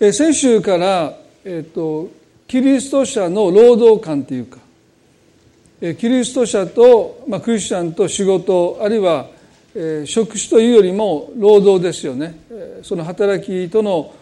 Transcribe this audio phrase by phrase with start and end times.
[0.00, 1.12] え先週から、
[1.44, 2.08] えっと、
[2.46, 4.58] キリスト者の労働観というか
[5.80, 9.26] キリスト者と、まあ、クリスチャンと仕事あるいは、
[9.74, 12.38] え、職種というよりも労働ですよね。
[12.82, 14.12] その働きとの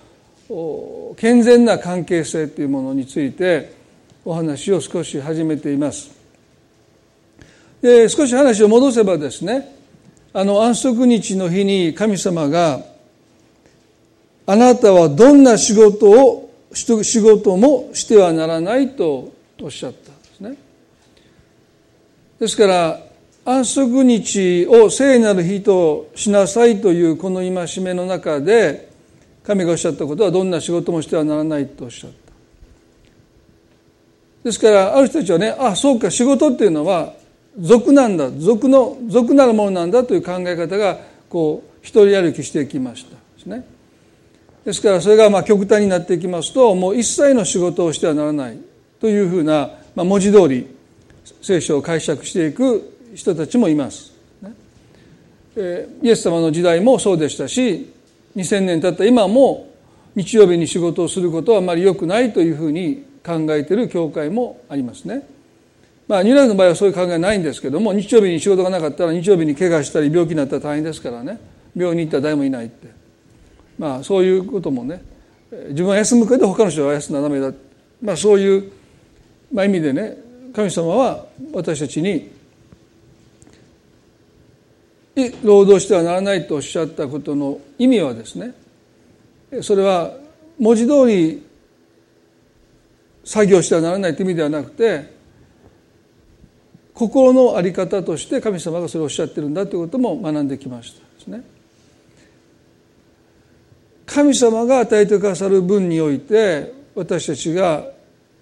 [1.16, 3.72] 健全な関係性というものについて
[4.24, 6.10] お話を少し始めています。
[7.82, 9.76] で少し話を戻せばですね
[10.32, 12.80] あの安息日の日に神様が
[14.46, 20.56] あなたはどんな仕事を仕事もしてはならないとおっしゃったんですね。
[22.38, 23.00] ですから
[23.44, 28.88] 安息日を聖なる日としなさいというこの戒めの中で
[29.44, 32.16] 神がおっしゃったことはどんな仕事もしてはならないとおっしゃった。
[34.44, 37.14] ですからある人たちはねあそうか仕事っていうのは
[37.58, 43.10] 俗なんだ俗の俗なるものなんだという考え方がこう一人歩きしてきました。
[43.10, 43.75] ですね。
[44.66, 48.58] ですからそれがまあ極端になっていきますともう一切の仕事をしてはならない
[49.00, 50.66] というふうな、まあ、文字通り
[51.40, 54.12] 聖書を解釈していく人たちもいます。
[55.56, 57.90] イエス様の時代もそうでしたし
[58.36, 59.72] 2000年経った今も
[60.16, 65.26] 日曜日に仕事をすることはあまり良くないというふうに考えている教会もありますね。
[66.08, 71.38] まあ、ニューライフの場合はそういう考えないんですけども日曜日に仕事がなかったら日曜日に怪我したり病気になったら大変ですからね
[71.74, 72.95] 病院に行ったら誰もいないって
[73.78, 75.02] まあそういうこともね
[75.68, 77.52] 自分は休むけど他の人は休んだらダメだ、
[78.02, 78.72] まあ、そういう、
[79.52, 80.16] まあ、意味でね
[80.54, 82.30] 神様は私たちに
[85.42, 88.54] 労働してはならないとおっしゃったことの意味はですね
[89.62, 90.12] それは
[90.58, 91.46] 文字通り
[93.24, 95.14] 作業してはならないという意味ではなくて
[96.94, 101.55] 心の在り方として神様がそれをおっしゃってるんだということも学んできましたですね。
[104.16, 107.84] 神様が与えてくださる分において私たちが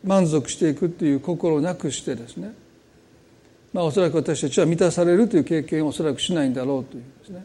[0.05, 2.55] 満足していくっていう心をなくしてですね。
[3.73, 7.45] まあ、おそらく私たちは満たされるという経験をおそらくしないんだろうというですね、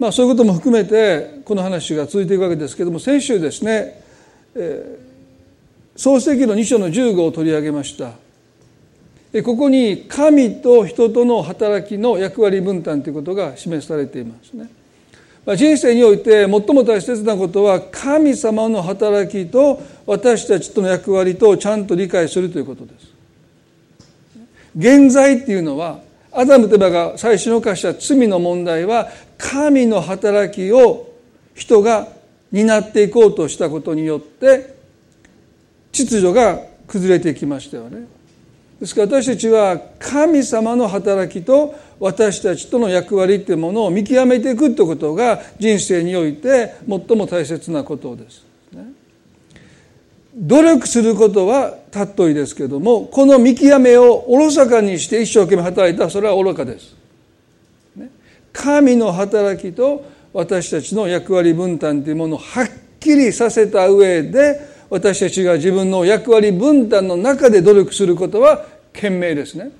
[0.00, 4.02] まあ、そういうことも含めてこの話が続いていくわけですけども先週ですね、
[4.56, 8.14] えー、創世記の2章の15を取り上げました。
[9.30, 14.68] でここに神と人との働きの役割分担ということが示されていますね。
[15.44, 23.12] 人生において最も大切なことは神様の働きと私たちとの役割とちゃんと理解するということです。
[24.76, 26.00] 現在っていうのは
[26.30, 31.12] アダムとエバが最初の犯した罪の問題は神の働きを
[31.54, 32.08] 人が
[32.52, 34.76] 担っていこうとしたことによって
[35.90, 38.06] 秩序が崩れていきましたよね。
[38.82, 48.44] ですから私たちは神様の働きと私たちとの役割っていうものを見極めていくということが人生において最も大切なことです。
[50.34, 56.96] 努力することは尊いですけどもこの見極めをおろそかにして一生懸命働いたらそれは愚かです。
[58.52, 62.66] 神の働きと私たちの役割分担というものをはっ
[62.98, 69.70] きりさせた上で私たちが自分の役割分担の中で努力することは賢明ですね。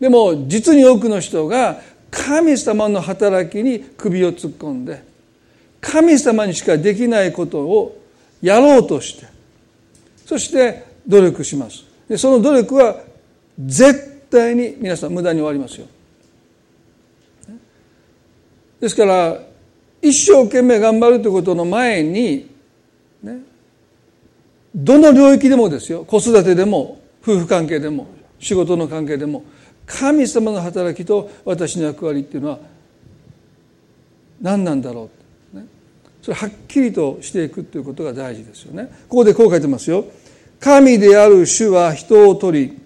[0.00, 5.02] でも実に多くの人が神様の働きに首を突っ込んで
[5.80, 7.98] 神様にしかできないことを
[8.42, 9.26] やろうとして
[10.24, 11.84] そして努力します。
[12.08, 12.96] でその努力は
[13.58, 15.86] 絶対に皆さん無駄に終わりますよ。
[18.80, 19.38] ですから
[20.02, 22.50] 一生懸命頑張るということの前に
[23.22, 23.40] ね
[24.74, 26.04] どの領域でもですよ。
[26.04, 28.06] 子育てでも夫婦関係でも
[28.38, 29.44] 仕事の関係でも
[29.84, 32.58] 神様の働きと私の役割っていうのは
[34.40, 35.10] 何なんだろ
[35.52, 35.66] う、ね、
[36.22, 38.90] それはっきりとしていくということが大事ですよね。
[39.08, 40.04] ここでこう書いてますよ。
[40.60, 42.78] 神である主は人を取り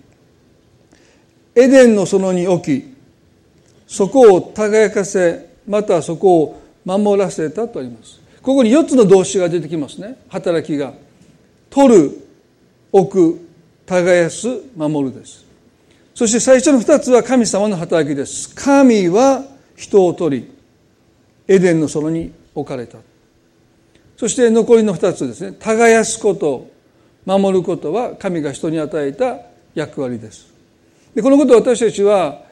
[1.54, 2.94] エデンの園に置き
[3.86, 8.20] そこを輝かせまたそこを守らせたとあります。
[8.40, 10.16] ここに4つの動詞が出てきますね。
[10.28, 10.94] 働きが
[11.68, 12.26] 取る
[12.92, 13.49] 置く。
[13.90, 15.44] 耕す守るです。
[16.14, 18.54] そして最初の2つは神様の働きです。
[18.54, 19.42] 神は
[19.74, 20.52] 人を取り
[21.48, 22.98] エデンの園に置かれた。
[24.16, 25.56] そして残りの2つですね。
[25.58, 26.70] 耕すこと
[27.26, 29.38] 守ることは神が人に与えた
[29.74, 30.46] 役割です。
[31.12, 32.42] でこのことを私たちは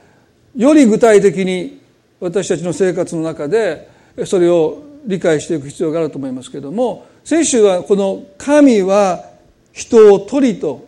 [0.56, 1.80] より具体的に
[2.18, 3.88] 私たちの生活の中で
[4.24, 9.24] それを理解していく必要があると思いますけれども先週はこの神は
[9.72, 10.87] 人を取りと、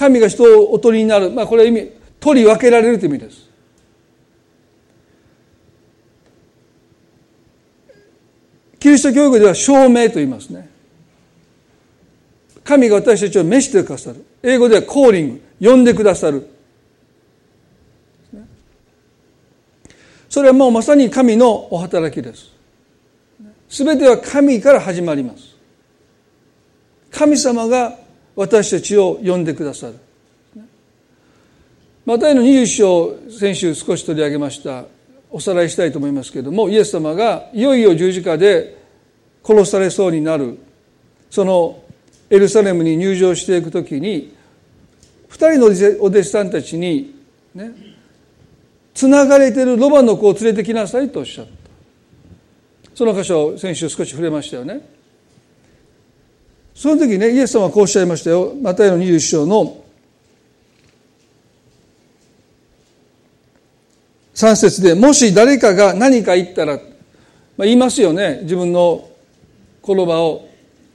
[0.00, 3.50] 神が人をお取りになる、まあ、これは意味取り分けられるという意味です。
[8.78, 10.70] キリスト教育では証明と言いますね。
[12.64, 14.24] 神が私たちを召してくださる。
[14.42, 15.68] 英語ではコーリング。
[15.70, 16.48] 呼んでくださる。
[20.30, 22.52] それはもうまさに神のお働きです。
[23.68, 25.54] すべては神から始まります。
[27.10, 27.99] 神様が
[28.36, 29.94] 私たちを呼んでくださる。
[32.06, 34.84] マタイの20章先週少し取り上げました。
[35.30, 38.76] おさらいしたいと思いますけれどもイエス様がいよいよ十字架で
[39.44, 40.58] 殺されそうになる。
[41.30, 41.82] その
[42.30, 44.34] エルサレムに入場していくときに
[45.28, 45.66] 二人の
[46.00, 47.14] お弟子さんたちに
[47.54, 47.72] ね
[48.94, 51.52] つながれてるロバの子を連れてきなさいとおっしゃった。
[52.94, 54.80] その箇所先週少し触れましたよね。
[56.80, 58.54] その時ねイエス様はこうおっしゃいましたよ。
[58.62, 59.84] マタイの21章の
[64.34, 66.82] 3節でもし誰かが何か言ったら、まあ、
[67.64, 68.38] 言いますよね。
[68.44, 69.10] 自分の
[69.82, 70.48] この場を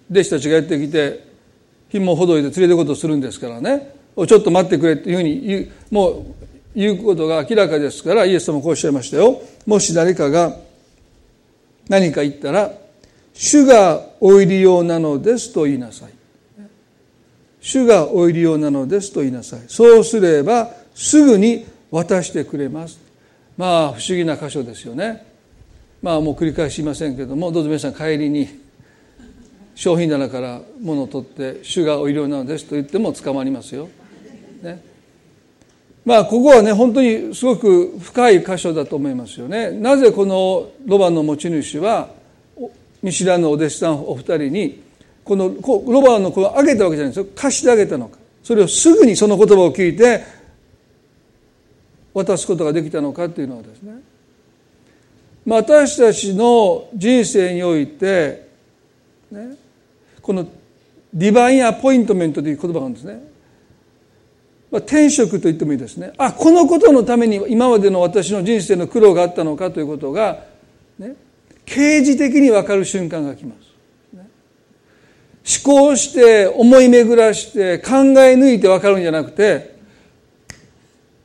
[0.09, 1.23] 弟子たちがやってきて
[1.89, 3.93] 紐ほどいて連れていこうとするんですからね。
[4.15, 6.25] ちょっと待ってくれっていうふうに言うもう
[6.75, 9.39] 言うことが明らかですからイエス様こうおっしゃいましたよ。
[9.67, 10.57] もし誰かが
[11.89, 12.71] 何か言ったら
[13.35, 16.11] 主がお入りようなのですと言いなさい。
[17.59, 19.61] 主がお入りようなのですと言いなさい。
[19.67, 22.99] そうすればすぐに渡してくれます。
[23.57, 25.25] まあ不思議な箇所ですよね。
[26.01, 28.47] まあもう繰り返しませんけどもどうぞ皆さん帰りに
[29.73, 33.89] 商品棚から物を取って主がお医療なのですと言っても捕まりますよ。
[34.61, 34.81] ね、
[36.05, 39.71] まあここはね本当にすごく深い箇所だと思いますよね。
[39.71, 42.09] なぜこのロバの持ち主は
[43.05, 44.83] 見知らぬお弟子さんお二人に
[45.23, 50.23] このロバの子をあげたわけじゃないですよ貸してあげたのかそれをすぐにその言葉を聞いて
[52.15, 53.93] 渡すことができたのかっていうのはですね
[55.45, 58.49] 私たちの人生において、
[59.29, 59.55] ね、
[60.19, 60.47] この
[61.13, 63.19] ディバインアポイントメントという言葉があるんですね。
[64.71, 66.13] まあ、転職と言ってもいいですね。
[66.17, 70.45] あ、このことのために今までの私の人生の苦労があったのかということが、
[70.97, 71.15] ね、
[71.65, 73.65] 刑事的に分かる瞬間が来ます。
[75.63, 79.75] 思考して思い巡らして考え抜いて分かるんじゃなくて、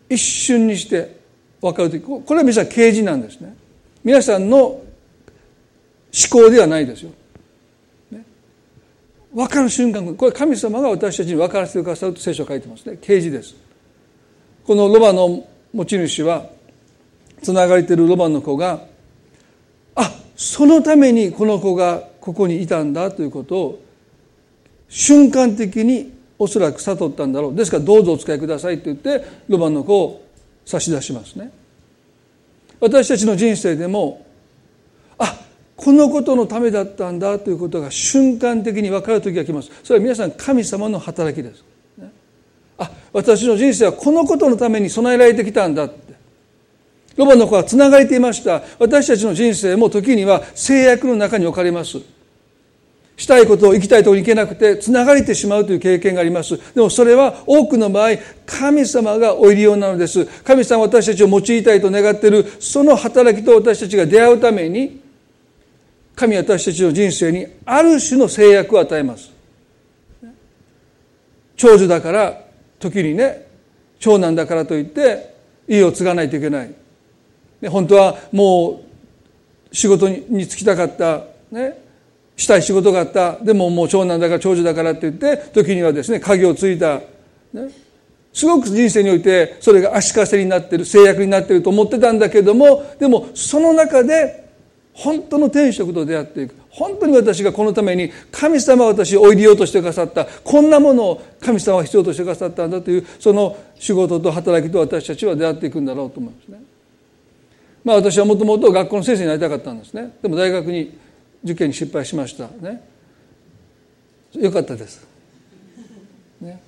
[0.09, 1.17] 一瞬にして
[1.61, 3.57] 分かるとき、これは皆さん刑事なんですね。
[4.05, 4.83] 皆さんの思
[6.31, 7.13] 考ではないですよ。
[9.33, 13.55] 分かる瞬間これ神様が私たちに分からせてくださると聖書書いてますね啓示です
[14.65, 16.47] このロバの持ち主は
[17.43, 18.90] つながれているロバの子が
[20.41, 23.83] そのためにこの子がここにいたんだということを
[24.89, 27.55] 瞬間的におそらく悟ったんだろう。
[27.55, 30.25] ですからどうぞお使いくださいって言ってロバの子を
[30.65, 31.53] 差し出しますね。
[32.81, 34.25] 私たちの人生でも
[35.19, 35.39] あ
[35.77, 39.71] このことのためだったんだということが瞬間的に分かる時が来ます。
[39.85, 41.63] それは皆さん神様の働きです、
[42.79, 45.91] あ私の人生はこのことのために備えられてきたんだ。
[47.17, 48.63] ロバの子はつながれていました。
[48.79, 51.99] 私たちの人生も時には制約の中に置かれます。
[53.21, 56.57] したいことを行きたいところに行けなくてつながれてしまうという経験があります。
[56.75, 58.13] でもそれは多くの場合
[58.47, 60.25] 神様がお入りようなのです。
[60.25, 65.03] 神様は私たちを用いたいと願っているその働きと私たちが出会うために
[66.17, 69.31] 神は私たちの人生にある種の制約を与えます。
[71.57, 72.41] 長女だから
[72.79, 73.47] 時にね
[73.99, 75.35] 長男だからといって
[75.69, 76.80] 家を継がないといけない。
[77.69, 78.83] 本当はも
[79.71, 81.79] う仕事に就きたかったね
[82.37, 83.37] したい仕事があった。
[83.37, 87.01] でももう長男だから長女だからって言って時にはですね家業を継いだ、
[87.53, 87.69] ね、
[88.33, 94.49] すごく人生においてそれが足かせになってる制約になってると思ってたんだけどもでもその中で
[94.95, 96.55] 本当の天職と出会っていく。
[96.71, 100.25] 本当に私がこのために神様は私をおいでようとしてくださった。
[100.25, 106.70] こんなものを神様は必要としてくださったんだというその仕事と働きと私たちは出会っていくんだろうと思いますね。
[107.85, 110.17] まあ私はもともと学校の先生になりたかったんですね。
[110.23, 110.99] でも大学に
[111.45, 112.83] 受験に失敗しましたね。
[114.35, 115.07] よかったです。
[116.41, 116.61] ね。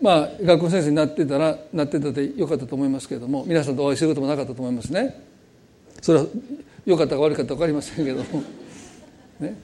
[0.00, 5.22] まあ学校の先生になってたらなってたでよかったと思いますけれども皆さんとお会いすることもなかったと思いますね。
[6.02, 6.26] それは
[6.84, 8.42] 良かったか悪かったか分かりませんけども、
[9.40, 9.56] ね、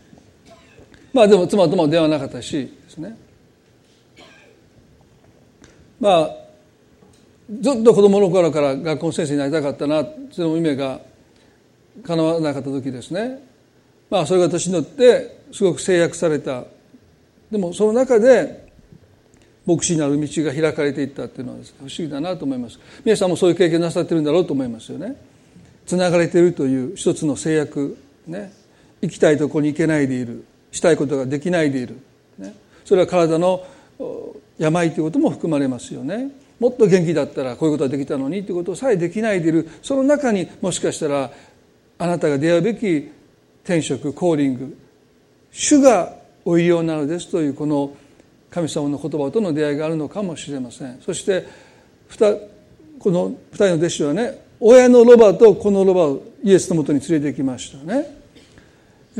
[1.13, 3.17] まあでも妻とも電話なかったしですね
[6.01, 6.42] まあ
[7.51, 11.01] ずっと子供の頃から学校の先生になりたかったなその夢が
[12.05, 13.43] 叶わなかった時ですね。
[14.11, 16.65] まあそれが私によってすごく制約された。
[17.51, 18.69] でもその中で
[19.67, 22.79] 牧師になる道が開かれていったっていうのは、ね、不思議だなと思います。
[23.05, 25.17] 皆さんもそういう経験なさってるんだろうと思いますよね。
[25.87, 28.53] つながれているという一つの制約ね。
[29.03, 30.45] 行きたいとこに行けないでいる。
[30.73, 31.99] したいことができないでいる、
[32.39, 33.65] ね、それは体の
[34.59, 36.31] 病ということも含まれますよね。
[36.63, 39.69] もっと元気だったらこういうことができたのにということさえできないでいる。
[39.83, 41.29] その中にもしかしたら
[41.99, 43.11] あなたが出会うべき
[43.65, 44.79] 転職コーリング
[45.51, 46.15] 主が
[46.45, 47.97] お医療なのですというこの
[48.49, 51.01] 神様の言葉との出会いがあるのかもしれません。
[51.01, 51.49] そして
[53.01, 58.23] この2人の弟子はね親のロバとこのロバをイエスのもとに連れてきましたね。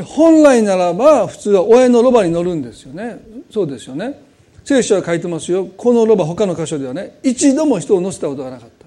[0.05, 3.19] 本来ならば普通は親のロバに乗るんですよね。
[3.51, 4.31] そうですよね。
[4.65, 5.67] 聖書は書いてますよ。
[5.77, 8.87] このロバ他の箇所ではね一度も人を乗せたことがなかった。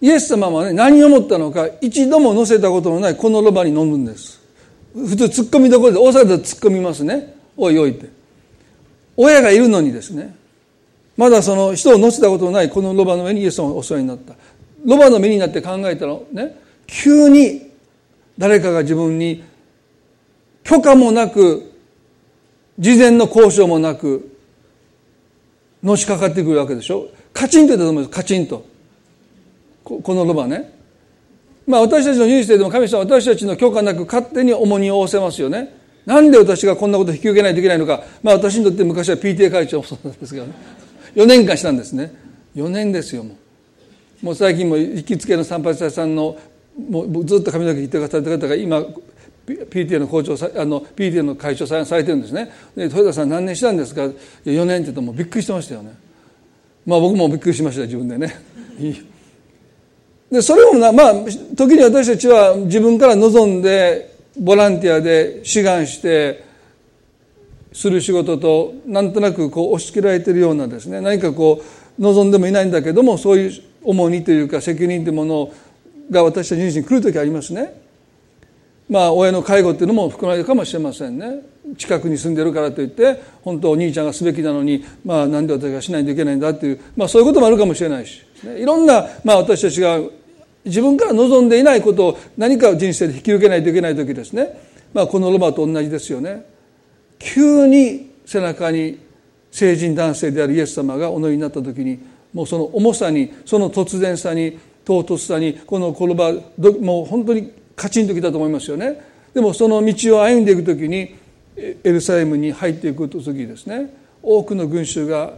[0.00, 4.40] イエス様はね何を思ったのか一度も乗せたことのないこのロバに乗るんです。
[4.94, 7.34] 普通突っ込みどころで大阪で突っ込みますね。
[7.56, 8.08] おいおいって。
[9.16, 10.34] 親がいるのにですね。
[11.16, 14.34] まだその人を乗せたことのないこのロバの上にイエス様がお世話になった。
[14.86, 16.56] ロバの目になって考えたらね。
[16.86, 17.70] 急に
[18.38, 19.44] 誰かが自分に
[20.64, 21.69] 許可もなく
[22.80, 24.36] 事前の交渉もなく
[25.82, 27.08] のしかかってくるわけでしょ？
[27.32, 28.14] カチンと言ったと思います。
[28.14, 28.66] カチンと。
[29.84, 30.72] このロバね。
[31.66, 35.78] まあ私たちの人生でも神様は私たちの許可なく勝手に重荷を負わせますよね。
[36.06, 38.02] なんで私がこんなこと引き受けないといけないのか。
[38.22, 40.54] まあ私にとって昔は PTA 会長もそうなんですけどね。
[41.14, 42.12] 4年間したんですね。
[42.56, 43.36] 4年ですよも
[44.22, 44.26] う。
[44.26, 46.36] もう最近も行きつけの参拝者さんの
[46.88, 48.84] もうずっと髪の毛切ってくださった方が今
[49.58, 52.50] PTA の校長あの PTA の会長されてるんですね。
[52.76, 54.02] で豊田さん何年したんですか
[54.44, 55.94] ？4年って言うともうびっくりしてましたよね。
[56.86, 58.34] まあ僕もびっくりしました自分でね。
[60.30, 61.14] でそれもなまあ
[61.54, 66.44] 時に私たちは自分から望んでボランティアで志願して
[67.72, 71.00] する仕事となんとなくこう押し付けられてるようなですね。
[71.00, 71.62] 何かこ
[71.98, 75.52] う望んでもいないんだけどもそういう重荷というか責任というもの
[76.10, 77.79] が私たちに来る時ありますね。
[78.90, 81.42] まあ親の介護っていうのも含まれるかもしれませんね。
[81.78, 90.00] 近くに住んでるからといって本当お兄ちゃんがすべきなのに、まあ、なんで私がしないといけないんだっていう、まあ、そういうこともあるかもしれないし、ね、いろんな、まあ、私たちが
[90.64, 94.60] 自分から望んでいないことを何か人生で引き受けないといけない時ですね、
[94.92, 96.44] まあ、このロバと同じですよね。
[97.18, 98.98] 急に背中に
[99.50, 102.00] 成人男性であるイエス様がお乗りになった時に
[102.32, 106.32] もうその重さにその突然さに唐突さにこの転ば
[106.80, 109.00] もう本当にカチンときたと思いますよね。
[109.32, 111.14] でもその道を歩んでいく時に
[111.56, 113.88] エルサレムに入っていく時ですね。
[114.22, 115.32] 多くの群衆が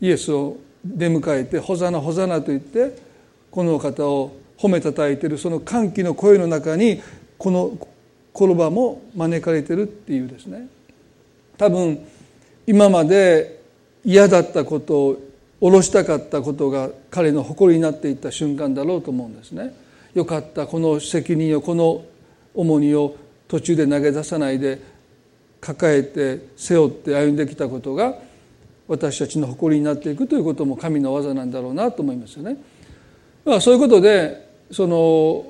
[0.00, 2.96] イエスを出迎えて「ホザナホザナ」と言って
[3.48, 7.00] この方を褒めたたいているその歓喜の声の中に
[7.38, 7.78] この
[8.34, 10.66] 転ばも招かれてるっていうですね。
[11.56, 12.00] 多分
[12.66, 13.60] 今まで
[14.04, 15.22] 嫌だったことを
[15.60, 19.83] 下ろしたかったことが彼の誇りになっていった瞬間だろうと思うんですね。
[20.14, 22.04] よかったこの責任をこの
[22.54, 23.16] 重荷を
[23.48, 24.80] 途中で投げ出さないで
[25.60, 28.14] 抱えて背負って歩んできたことが
[28.86, 32.56] 私たちの誇りになっていくということも神の技なんだろうなと思いますよね。
[33.44, 35.46] まあ、そういうことでその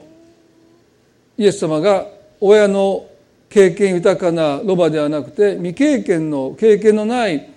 [1.37, 2.07] イエス様が
[2.41, 3.07] 親の
[3.49, 7.49] 経験豊かなロバではなくて未経験の経験のない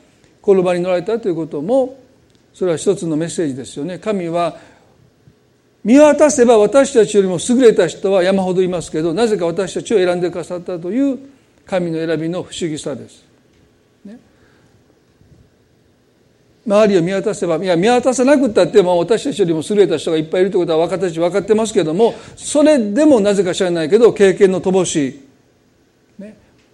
[0.42, 2.00] 転ばに乗られたということも
[2.54, 4.58] それは一つのメッセージですよね神は
[5.88, 11.18] 見渡せば私たちよりも優れた人は山ほどいますけどなぜか私たちを選んでくださったという
[11.66, 13.24] 神の選びの不思議さです。
[14.04, 14.20] ね、
[16.68, 25.27] 周りを見渡せばいや見渡さなくったっても私たちよりも優れた人がいっぱいいるということは私たち分かってますけどもそれでもなぜか知らないけど経験の乏しい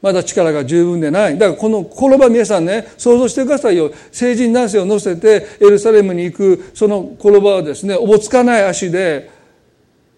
[0.03, 1.37] まだ力が十分でない。
[1.37, 3.89] だからこの転ば皆さんね、想像してくださいよ。
[4.11, 9.31] 成人男性を乗せてエルサレムに行く、その転ばはですね、おぼつかない足で、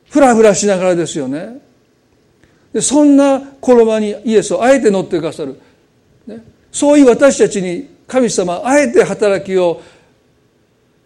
[0.09, 1.61] ふらふらしながらですよね。
[2.73, 5.55] でそんな転ばにイエスをあえて乗ってくださる。
[6.25, 9.83] ね、そういう私たちに神様あえて働きを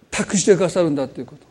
[0.09, 1.49] 託してくださるんだということ。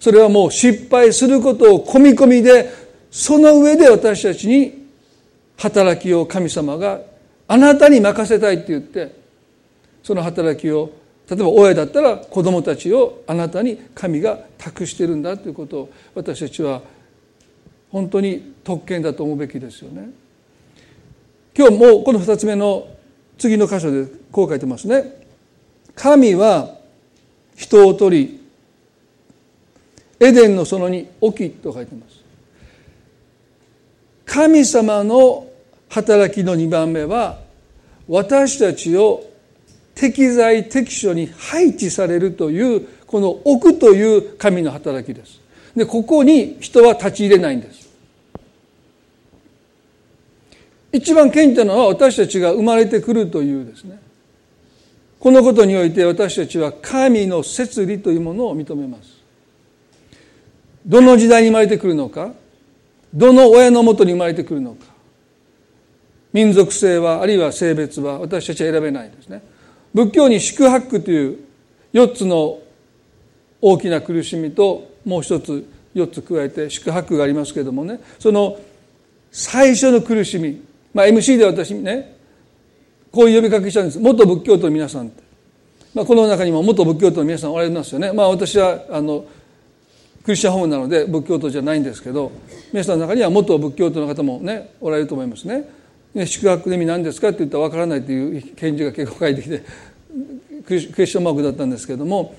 [0.00, 2.70] それはもう失敗することを込み込みで、
[3.10, 4.83] その上で私たちに
[5.56, 7.00] 働きを神様が
[7.46, 9.14] あなたに任せたいって言って
[10.02, 10.92] その働きを
[11.28, 16.82] 例えば親だったら子供たちをあなたに神が託してるんだということを私たちは
[17.90, 20.10] 本当に特権だと思うべきですよね。
[21.56, 22.88] 今日もうこの2つ目の
[23.38, 25.24] 次の箇所でこう書いてますね。
[25.94, 26.76] 神は
[27.56, 28.44] 人を取り
[30.20, 32.13] エデンの園に置きと書いてます。
[34.34, 35.46] 神様の
[35.88, 37.38] 働きの2番目は
[38.08, 39.22] 私たちを
[39.94, 45.40] 適材適所に配置されるというこの置くという神の働きです。
[45.76, 47.88] でここに人は立ち入れないんです。
[50.90, 54.00] 一番顕著なのは私たちが生まれてくるというですね
[55.20, 59.10] このことにおいて私たちは神の摂理というものを認めます
[60.84, 62.32] どの時代に生まれてくるのか
[63.14, 64.86] どの親のもとに生まれてくるのか。
[66.32, 69.40] 民族性はあるいは性別は私たちは選べないですね。
[69.94, 71.38] 仏教に宿泊という
[71.92, 72.58] 4つの
[73.60, 78.00] 大きな苦しみともう一つ4つ加えて宿泊がありますけれどもね。
[78.18, 78.58] その
[79.30, 80.60] 最初の苦しみ、
[80.92, 82.16] まあ、MC で私ね
[83.12, 84.00] こういう呼びかけしたんです。
[84.00, 85.22] 元仏教徒の皆さんって、
[85.94, 88.12] まあ、この中にも元仏教徒の皆さんおられますよね。
[88.12, 89.24] まあ私はあの
[90.24, 92.32] クリスチャンホームなので仏教徒じゃないんですけど
[92.72, 95.68] 皆さんの中には元仏教徒の方もねおられると思いますね。
[96.14, 99.62] ね宿泊の意味何ですかって言ったら分からないという返事が結構返ってきて
[100.66, 102.34] クエスチョンマークだったんですけども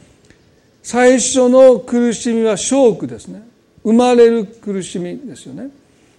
[0.81, 3.47] 最初の苦しみはショークですね
[3.83, 5.69] 生まれる苦しみですよね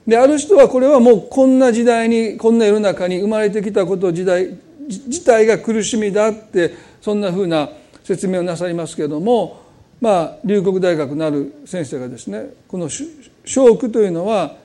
[0.06, 4.56] である人はこれはもうこんな時代にこんな世の中に生まれてきたこと時代
[4.88, 7.70] 自体が苦しみだってそんなふうな
[8.04, 9.65] 説明をなさりますけれども
[10.00, 14.56] まあ龍谷大学なる先生がですねこのショークというのは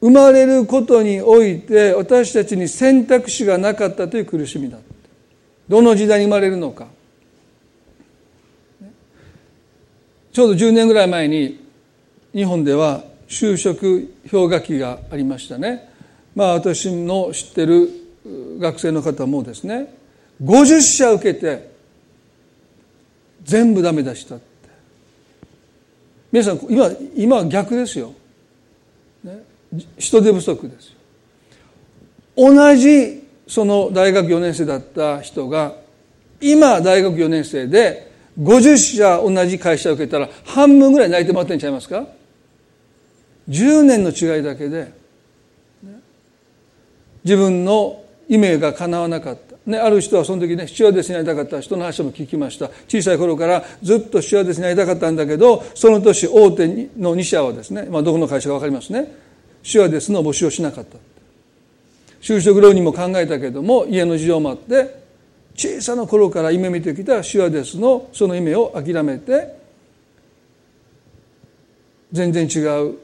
[0.00, 4.78] 生まれることにおいて私たちに選択肢がなかったという苦しみだ。
[5.68, 6.88] どの時代に生まれるのか。
[10.32, 11.64] ちょうど10年ぐらい前に
[12.34, 15.88] 日本では就職氷河期がありましたね。
[16.34, 17.88] まあ私の知ってる
[18.58, 19.94] 学生の方もですね
[20.42, 21.71] 50社受けて
[23.44, 24.44] 全部ダメ出したって。
[26.30, 28.14] 皆さん今今は逆ですよ、
[29.22, 29.42] ね、
[29.98, 30.94] 人手不足ですよ。
[32.36, 35.74] 同じその大学4年生だった人が
[36.40, 42.06] 今大学4年生で50社同じ会社を受けたら半分ぐらい泣いてもらってんちゃいますか
[43.48, 45.02] ？10年の違いだけで。
[47.24, 49.56] 自分の夢が叶わなかった。
[49.70, 52.70] ね、ある人はその時ね、スチュワーデスになりたかった人の話も聞きました。
[52.88, 59.14] 小さい頃からずっとスチュワーデスになりたかったんだけど、その年大手の2社はですね、まあどこの会社かわかりますね。
[59.62, 60.98] スチュワーデスの募集をしなかった。
[62.20, 65.02] 就職浪人も考えたけども、家の事情もあって、
[65.54, 69.54] 小さな頃から夢見てきたシュアデスのその夢を諦めて
[72.10, 72.96] 全然違う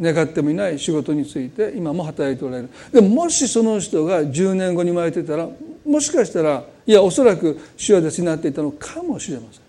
[0.00, 2.68] 願ってもいない仕事について今も働いておられる。
[2.92, 5.48] でももしその人が10年後に生まれてたら
[5.84, 9.62] もしかしたらいやおそらくシュアデスになっていたのかもしれません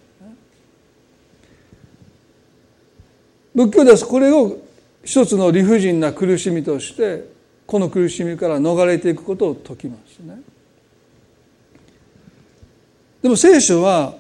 [3.56, 4.58] 仏教ではこれを
[5.04, 7.26] 一つの理不尽な苦しみとして
[7.66, 10.42] この苦しみから逃れていくことを説きますね。
[13.22, 14.16] でも聖書は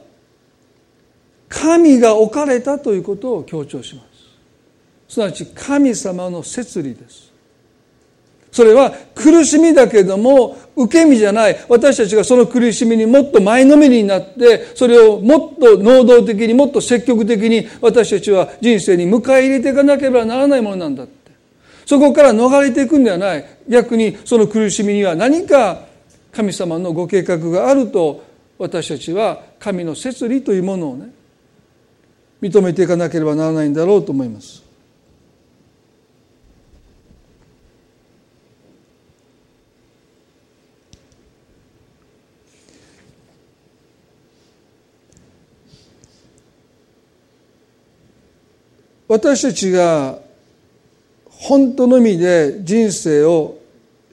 [1.47, 4.08] 神が置かれたということを強調します。
[5.09, 7.29] すなわち神様の摂理です。
[8.51, 11.57] それは苦しみだけども受け身じゃない。
[11.67, 21.31] 私たちがその苦しみにもっと前のめりになってそれをもっと能動的にもっと積極的に私たちは人生に迎え入れていかなければならないものなんだって。
[21.85, 23.45] そこから逃れていくんではない。
[23.67, 25.85] 逆にその苦しみには何か
[26.31, 28.23] 神様のご計画があると
[28.59, 31.11] 私たちは神の摂理というものをね
[32.41, 34.68] 認めていかなければならないんだろうと思います。
[49.09, 50.19] 私たちが
[51.25, 53.57] 本当の意味で人生を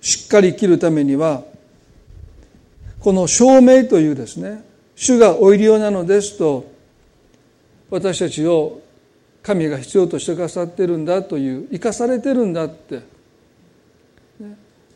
[0.01, 1.45] しっかり生きるためには
[3.01, 6.73] この証明というですね主がお入りようなのですと
[7.91, 8.81] 私たちを
[9.43, 13.03] 神が必要としてくださってるんだという生かされてるんだって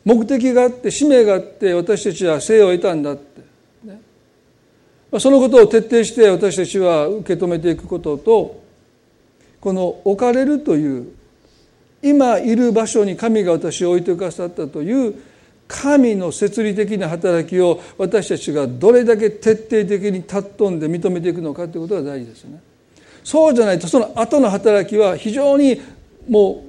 [0.03, 3.41] 目的があって使命があって私たちは生を得たんだって、
[5.19, 8.60] そのことを徹底して私たちは受け止めていくことと
[9.61, 11.07] この置かれるという
[12.01, 15.15] 今いる場所に神が私を置いてくださったという
[15.67, 22.61] 神の摂理的な働きを私たちがどれだけ徹底的に尊んで認めていくのかということが大事ですね。
[23.23, 25.79] そうじゃないとその後の働きは非常に
[26.27, 26.65] も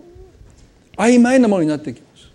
[0.97, 2.31] う曖昧なものになってきます。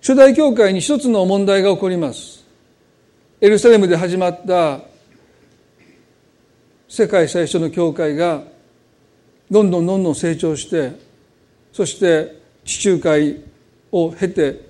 [0.00, 2.46] 初代教会に一つの問題が起こります。
[3.40, 4.80] エルサレムで始まった
[6.90, 8.42] 世界最初の教会が
[9.48, 10.98] どんどんどんどん成長して
[11.72, 13.40] そして地中海
[13.92, 14.68] を経て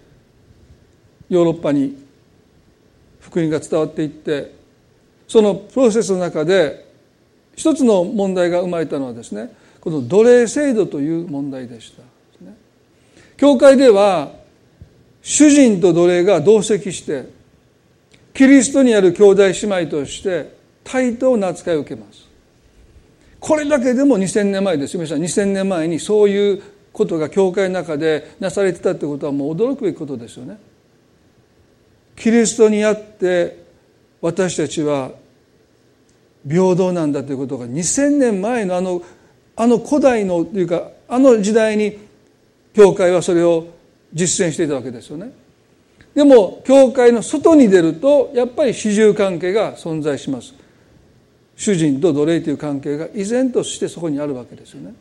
[1.31, 1.97] ヨーロッパに
[3.21, 4.55] 福音が伝わっていって
[5.27, 6.93] そのプロセスの中で
[7.57, 12.03] 一つの問題が生まれたのはですねこの奴隷制度という問題でした。
[13.39, 14.33] 教会では
[15.23, 17.31] 主人と奴隷が同席して
[18.35, 20.60] キリストにある兄弟姉妹として
[20.91, 22.29] 対等な扱いを受けます。
[23.39, 24.97] これだけでも2000年前です。
[24.97, 30.59] 皆さん2000年前にそういうことが教会の中でなされてたってことはもう驚くべきことですよね。
[32.17, 33.63] キリストにあって
[34.21, 35.13] 私たちは
[36.47, 39.03] 平等なんだということが2000年前のあの
[39.57, 41.99] あの古代のというかあの時代に
[42.75, 43.69] 教会はそれを
[44.13, 45.31] 実践していたわけですよね。
[46.15, 50.60] でも教会の外に出るとやっぱり始終関係が存在します。
[51.61, 54.95] 主人と奴隷という関係が依然としてそこにあるわけですよね。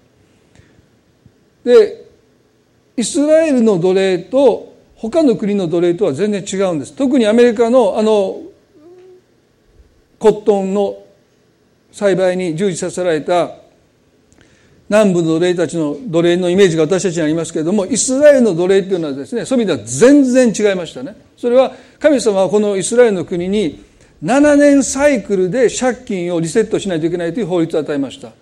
[1.63, 2.05] で
[2.97, 6.91] イスラエルの奴隷と他の国の奴隷とは全然違うんです。
[6.91, 8.41] 特にアメリカのあの
[10.19, 11.01] コットンの
[11.93, 13.51] 栽培に従事させられた
[14.89, 21.15] 南部の奴隷たちの奴隷のイメージが私たちにありますけれどもイスラエルの奴隷っていうのはですねそういう意味では全然違いましたね。
[21.37, 23.87] それは神様はこのイスラエルの国に
[24.23, 28.37] 7年サイクルで借金をリセットしないといけないという法律を与えましただか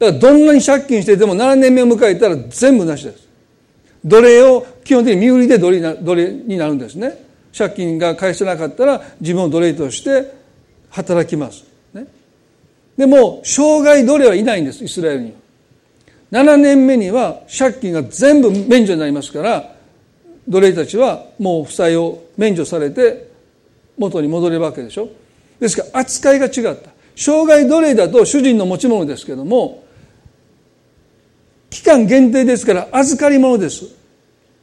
[0.00, 3.28] らどんなに借金してても7年目を迎えたら全部なしです
[4.04, 5.70] 奴隷を基本的に身売りで奴
[6.14, 7.24] 隷になるんですね
[7.56, 10.34] 借金が返せなかったら自分を奴隷として
[10.90, 11.64] 働きます。
[11.92, 12.06] ね、
[12.96, 16.42] でも、障害奴隷はいないんです、イスラエルには。
[16.42, 19.74] 7年目には借金が全部免除になりますから、
[20.48, 23.33] 奴隷たちはもう負債を免除されて
[23.96, 25.08] 元に戻れるわけでしょ？
[25.60, 26.90] ですから扱いが違った。
[27.16, 29.84] 障害奴隷だと主人の持ち物ですけども、
[31.70, 33.84] 期間限定ですから預かり物です。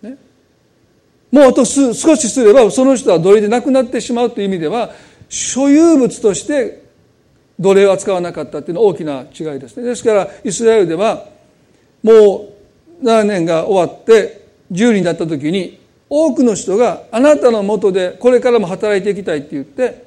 [0.01, 0.17] ね、
[1.31, 4.91] もうあと少しすればその人は奴隷で亡くなってしまうという意味では
[5.29, 6.83] 所有物として
[7.59, 9.83] 奴隷を扱わなかったっていうのは大きな違いですね。
[9.83, 11.25] ですからイスラエルでは
[12.03, 12.47] も
[13.01, 15.80] う7年が終わって10人になった時に
[16.13, 20.05] 多くの人があなたのもとでこれからも働いていきたいって言って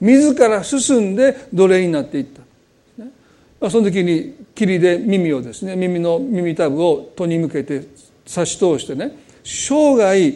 [0.00, 2.24] 自ら進んで奴隷になっていっ
[3.58, 3.68] た。
[3.68, 7.82] その時に霧で耳をですね耳の耳たぶを戸に向けて
[8.24, 10.32] 差し通してね生涯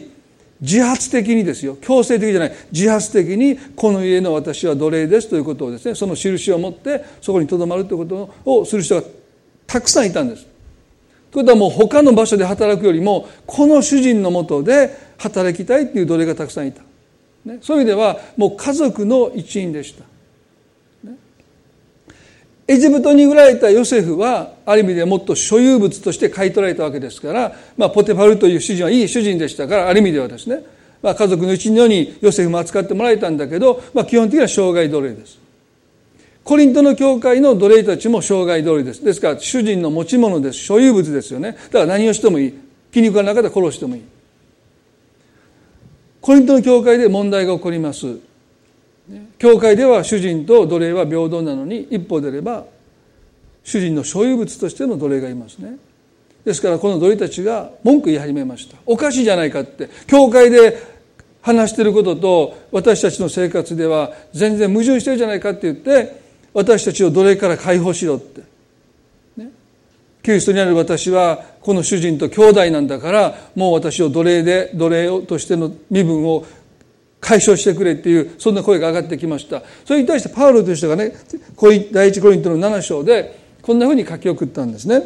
[0.59, 8.05] 自発的にですよ強制的じゃない自発的にこの家の私は奴隷ですということをですねその印を持ってそこにとどまるというこ
[8.43, 9.07] とをする人が
[9.65, 10.45] たくさんいたんです。
[11.35, 16.81] ということはもう他の場所で働くよりもこの主人のもとで働きたいっていう奴隷がたくさんいた。
[17.45, 20.03] ね、そういう意味ではもう家族の一員でした。
[22.67, 30.63] エジプトに売られたヨセフはある意味でもっと所有物として買い取られたわけですから、まあ、ポテファルという主人はいい主人でしたからある意味ではですね、
[31.03, 35.39] まあ、家族の一員のようにヨセフも扱ってもらえたんだけど、まあ、基本的には障害奴隷です。
[36.43, 39.03] コリントの教会の奴隷たちも障害奴隷です。
[39.03, 40.59] ですから主人の持ち物です。
[40.59, 41.51] 所有物ですよね。
[41.51, 42.53] だから何をしてもいい。
[42.91, 44.01] 気に食わなかったら殺してもいい。
[46.25, 48.17] コリントの教会で問題が起こります。
[49.37, 52.65] 教会では主人と奴隷は平等なのに一歩出れば
[53.63, 55.77] 主人の所有物としての奴隷がいますね。
[56.43, 58.75] ですからこの奴隷たちが文句言い始めました。
[58.87, 59.87] おかしいじゃないかって。
[60.07, 60.81] 教会で
[61.43, 66.21] 話していることと私たちの生活では全然矛盾してるじゃないかって言って
[66.55, 68.41] 私たちを奴隷から解放しろって、
[70.25, 76.43] キリストにある私はこの主人と兄弟なんだからもう私を奴隷で奴隷としての身分を
[77.21, 79.61] 解消してくれっていうそんな声が上がってきました。
[79.85, 81.13] それに対してパウロという人がね
[81.91, 85.03] 第一コリントの7章でこんなふうに書き送ったんですね。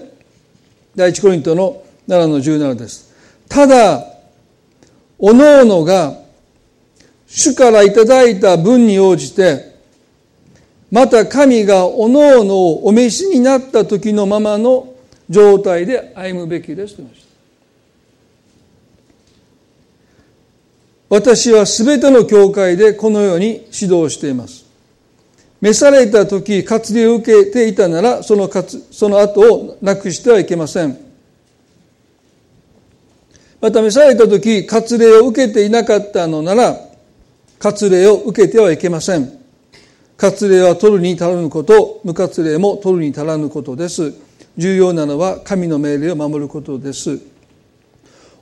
[0.96, 3.14] 第一コリントの7の17です。
[3.50, 4.06] ただ
[5.18, 6.14] おのおのが
[7.28, 9.76] 主からいただいた分に応じて
[10.92, 14.96] また神がおのおのをお召しになった時のままの
[15.30, 17.30] 状態で歩むべきですと言いました
[21.10, 24.66] 私はすべての教会でこのように指導しています。
[25.60, 28.50] 召された時、割礼を受けていたなら、その
[28.92, 30.98] その後をなくしてはいけません。
[33.60, 36.78] また召された時、割礼を受けていなかったのなら、
[37.60, 39.34] 割礼を受けてはいけません。
[40.16, 44.14] 割礼は取るに足らぬこと、無割礼も取るに足らぬことです。
[44.60, 47.18] 重要なのは神の命令を守ることです。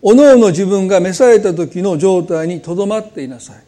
[0.01, 3.63] おのおの自分が召された時の状態にとどまっていなさい。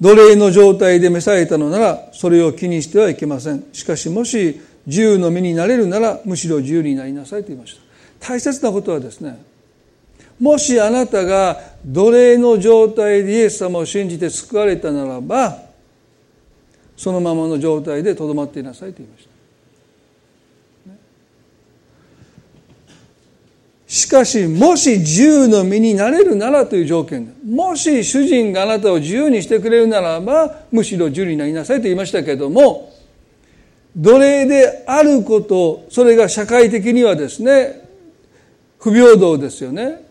[0.00, 3.64] 奴隷の状態で召されたのならそれを気にしてはいけません。
[3.72, 7.80] しかしもし自由の身になれるならむしろ自由になりなさいと言いました。
[8.28, 9.42] 大切なことはですね、
[10.38, 15.58] もしあなたが奴隷の状態でイエス様を信じて救われたならば、
[16.96, 19.29] そのままの状態でとどまっていなさいと言いました。
[23.90, 32.92] しかしもし自由の身になれるならという条件もし主人があなたを自由にしてくれるならばむしろ自由になりなさいと言いましたけれども
[33.96, 37.88] 奴隷であることそれが社会的にはですね
[38.78, 40.02] 不平等ですよね。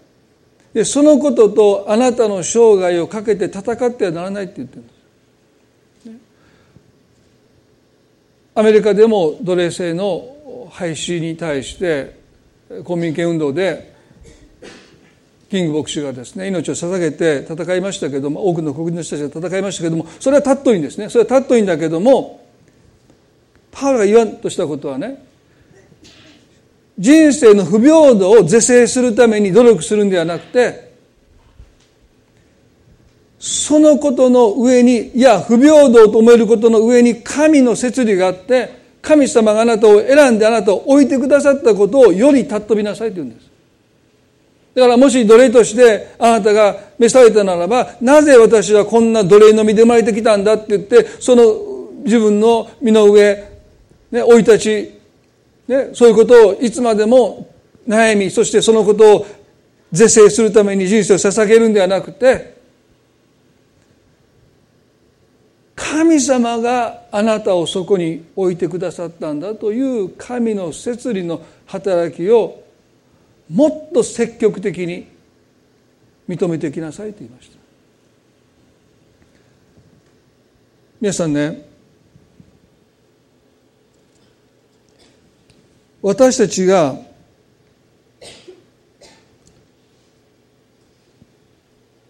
[0.74, 5.00] でそのこととあなたの生涯をかけて戦ってはならないって言ってるんです。
[8.56, 12.18] アメリカでも奴隷制の廃止に対して
[12.84, 13.93] 公民権運動で
[15.49, 21.10] キング牧師がですね命を捧げて戦いましたけども多くの国民の人たちが戦いましたけどもそれは尊いいんですね。
[21.10, 22.47] それは尊いんだけども
[23.71, 25.25] パウロが言わんとしたことはね
[26.99, 30.89] 人生の不平等を是正するために努力するんではなくて
[33.39, 43.49] そのことの上にいや不平等と思えることの上に神の摂理があって神様があなたを選んであなたを置いてくださったことをより尊びなさいと言うんです。
[44.75, 51.43] だからもし奴隷としてあなたが召されたならば、なぜ私はこんな奴隷の身で生まれてきたんだって言って、その
[52.03, 53.35] 自分の身の上、
[54.12, 54.99] ね、生い立ち、
[55.67, 57.47] ね、そういうことをいつまでも
[57.88, 59.25] 悩み、そしてそのことを
[59.91, 62.59] 是正するために人生を捧げるんではなくて、
[65.91, 72.63] 神様があなたをそこに置いてくださったんだという神の摂理の働きを
[73.49, 75.08] もっと積極的に
[76.28, 77.58] 認めていきなさいと言いました。
[81.02, 81.67] 皆さんね
[86.04, 86.95] 私たちが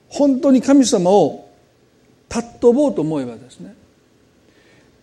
[0.10, 1.49] 本当に神様を
[2.30, 3.76] 尊ぼうと思えばですね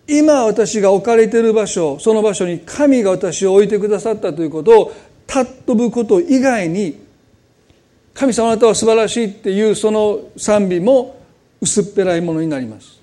[0.08, 4.92] 今私が置かれている場所その場所に神が私を置いてくださったということを
[5.26, 7.04] 尊ぶこと以外に
[8.14, 11.20] 神様あなたは素晴らしいっていうその賛美も
[11.60, 12.96] 薄っぺらいものになります。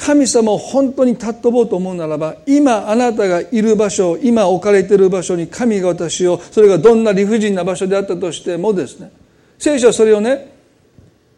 [0.00, 9.12] 神様を本当に尊ぼうと思うならば今あなたがいる場所今置かれている場所に神が私をそれがどんな理不尽な場所であったとしてもですね
[9.58, 10.59] 聖書はそれをね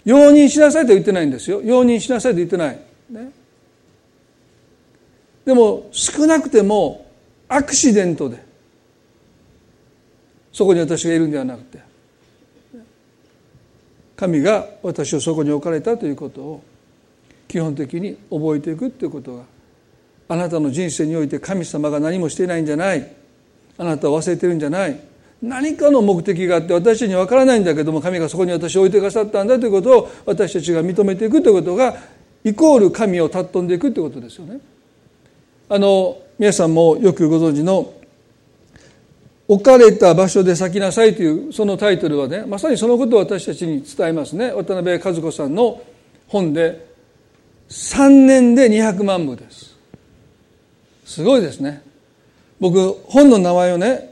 [0.04, 1.62] 容認しなさいと言ってないんですよ。
[1.62, 2.78] 容認しなさいと言ってない、
[3.10, 3.30] ね、
[5.44, 7.06] でも少なくても
[7.48, 8.44] アクシデントで
[10.52, 11.78] そこに私がいるんではなくて
[14.16, 16.62] 神が私をそこに置かれたということを
[17.48, 19.42] 基本的に覚えていくということが
[20.28, 23.06] あなたの人生において神様が何もしていないんじゃない。
[23.76, 24.98] あなたは忘れてるんじゃない。
[25.42, 31.96] 何かの目的があって私たちにわからないんだけども神がそこに私を置いてくださったんだということを私たちが認めていくということが
[32.44, 34.60] イコール神を尊んでいくということですよね。
[35.68, 37.92] あの皆さんもよくご存知の
[39.48, 44.52] 置かれた場所で咲きなさいというそのタイトルはねまさにそのことを私たちに伝えますね。
[44.52, 45.82] 渡辺和子さんの
[46.28, 46.86] 本で
[47.68, 49.76] 3年で200万部です。
[51.04, 51.82] すごいですね。
[52.60, 54.11] 僕本の名前をね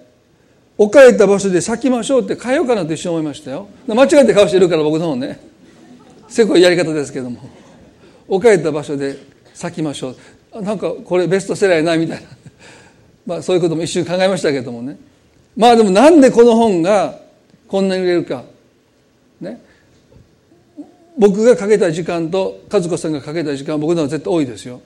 [0.81, 3.69] 置かれた場所で咲きましょうって変えようかなと一瞬思いましたよ。
[3.87, 5.39] 間違って顔してるから僕の方ね。
[6.27, 7.39] せこいやり方ですけども。
[8.27, 9.19] 置かれた場所で
[9.53, 10.15] 咲きましょ
[10.55, 10.63] う。
[10.63, 12.29] なんかこれベストセラーやなみたいな。
[13.27, 14.97] まあそういうことも一瞬考えましたけどもね。
[15.55, 17.21] まあでもなんでこの本が
[17.69, 18.45] こんなに売れるか。
[19.39, 19.61] ね。
[21.19, 24.81] 僕がかけた時間と和子さんがかけた時間は僕のは絶対多いですよ。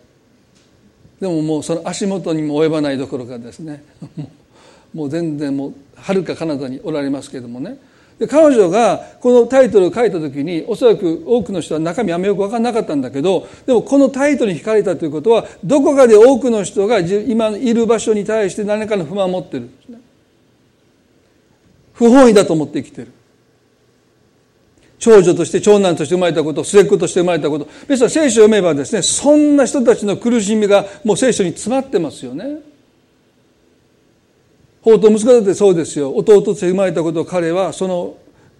[1.20, 3.84] でももうその足元にも及ばないどころかですね。
[4.92, 5.74] もう全然もう
[6.04, 7.78] はるか彼方におられますけれどもね。
[8.18, 19.62] で彼女がこのタイトルを書いた時におそらく多くの人は中身あんまよく分からなかったんだけどでもこのタイトルに惹かれたということはどこかで多くの人が今いる場所に対して何かの不満を持ってる。
[19.62, 19.98] んですね
[21.94, 23.08] 不本意だと思って生きてる。
[24.98, 27.66] 長女として長男として生まれたこと末っ子として生まれたこと。
[27.88, 32.73] 別に聖書を読めばですねそんな人たちの苦しみがもう聖書に詰まってますよね。
[34.84, 36.14] 法と息子だってそうですよ。
[36.14, 38.16] 弟として生まれたことを彼はその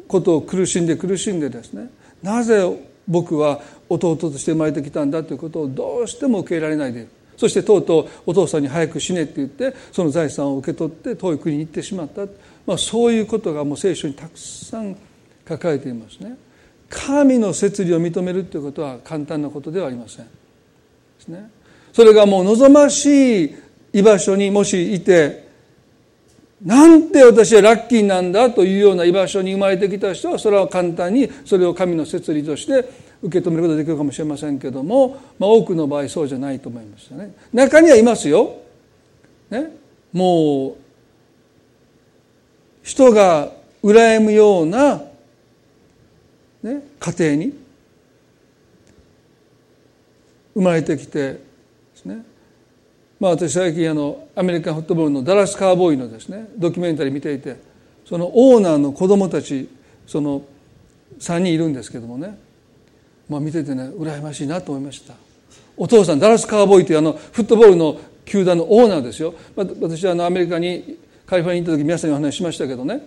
[0.08, 1.90] ことを苦しんで苦しんでですね。
[2.22, 2.64] なぜ
[3.06, 3.60] 僕は
[3.90, 7.00] 弟として生まれてきたんだということをどうしても受け入れられないで。
[7.00, 12.26] いるそしてとうとうお父さんに早く死ねって言ってその財産を受け取って遠い国に行ってしまった、
[12.66, 14.96] まあ、そういうことがもう聖書にたくさん
[15.46, 16.36] 書かれていますね。
[16.88, 20.24] 神の摂理を認めるということは簡単なことではありません。
[20.24, 20.30] で
[21.18, 21.50] すね。
[21.92, 23.56] それがもう望ましい
[23.92, 25.43] 居場所にもしいて
[26.64, 32.88] なんて私はラッキーなんだというような居場所に生まれてきた人はそれは簡単にそれを神の摂理として
[33.22, 37.34] 受け止めることができるかもしれませんけども、まあ、多くの場合そうじゃないと思いますよね。
[37.52, 38.56] 中にはいますよ。
[39.50, 39.76] ね、
[40.12, 40.76] もう
[42.82, 45.02] 人が羨むような、
[46.62, 47.52] ね、家庭に
[50.54, 51.40] 生まれてきて
[53.24, 57.56] まあ私最近あのアメリカンフットボールのダラスカーボーイのですねドキュメンタリー見ていて
[58.04, 59.66] そのオーナーの子供たち
[60.06, 60.42] その
[61.20, 62.38] 3人いるんですけどもね
[63.30, 65.14] まあ見ててね羨ましいなと思いました。
[65.78, 69.32] お父さんダラスカーボーイというあのフットボールの球団のオーナーですよ。
[69.56, 73.00] 私はあのアメリカにカリフォルニアに行った時皆さんにお話ししましたけどね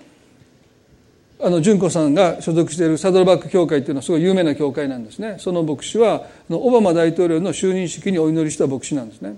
[1.40, 5.36] あの純子さんが所属しているサドルバック協会っていうのはすごい有名な協会なんですね。
[5.38, 9.36] その牧師はオバマ大統領の就任式にお祈りした牧師なんですね。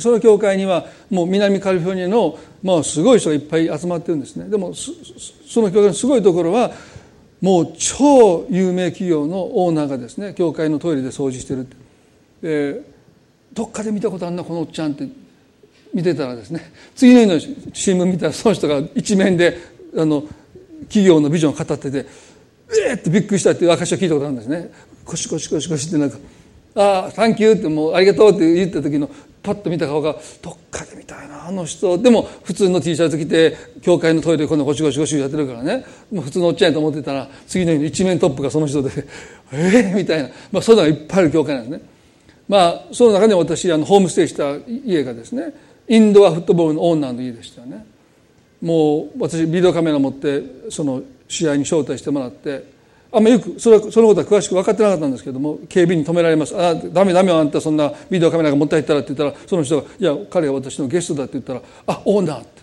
[0.00, 4.48] その教会にはもう南カリフォルニアの、まあ、すごい人がいっぱい集まってるんですね。
[4.48, 4.92] でもそ
[5.62, 6.72] の教会のすごいところは
[7.40, 11.66] もう超有名企業のオーナーがですね教会のトイレで掃除してる
[12.42, 12.82] で
[13.52, 15.08] どっかで見たことあんなこのおっちゃんって
[15.94, 19.56] 見てたらですね次の日の新聞見たらその人が一面で
[19.96, 20.22] あの
[20.82, 22.06] 企業のビジョンを語ってて
[22.88, 24.70] えーってびっくりしたっていう証を聞いたことあるんですね。
[25.04, 26.18] コシコシコシコシってなんか
[26.76, 29.08] 「ああサンキュー」ってもう「ありがとう」って言った時の
[29.42, 38.90] パッと見た顔がどっかで見たいなあの人でも普通の T シャツ着て教会のトイレでこんなゴシゴシゴシやってるからねもう普通のおっちゃんやと思ってたら次の日の一面トップがその人で
[39.52, 41.88] 「え えー、みたいな、まあ、そういうのがいっぱいある教会なんですね。
[42.48, 45.52] まあその中で私あのホームステイした家がですね
[45.86, 47.84] インドアフットボールのオーナーの家でしたよね。
[48.62, 52.64] もう私ビデオカメラ持ってその試合に招待してもらって
[53.10, 62.58] あんまよくそれそのことは詳しく分かってなかったんですけども警備に止められます「あダメダメあんたそんなビデオカメラが持って入ったら」って言ったらその人が「いや彼が私のゲストだ」って言ったら「あオーナー」って。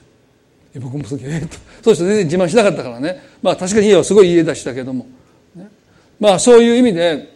[0.79, 3.21] 僕もすげえとそうして全然自慢しなかったからね。
[3.41, 5.08] まあ確かに家はすごい家出したけども、
[5.55, 5.69] ね、
[6.19, 7.36] まあそういう意味で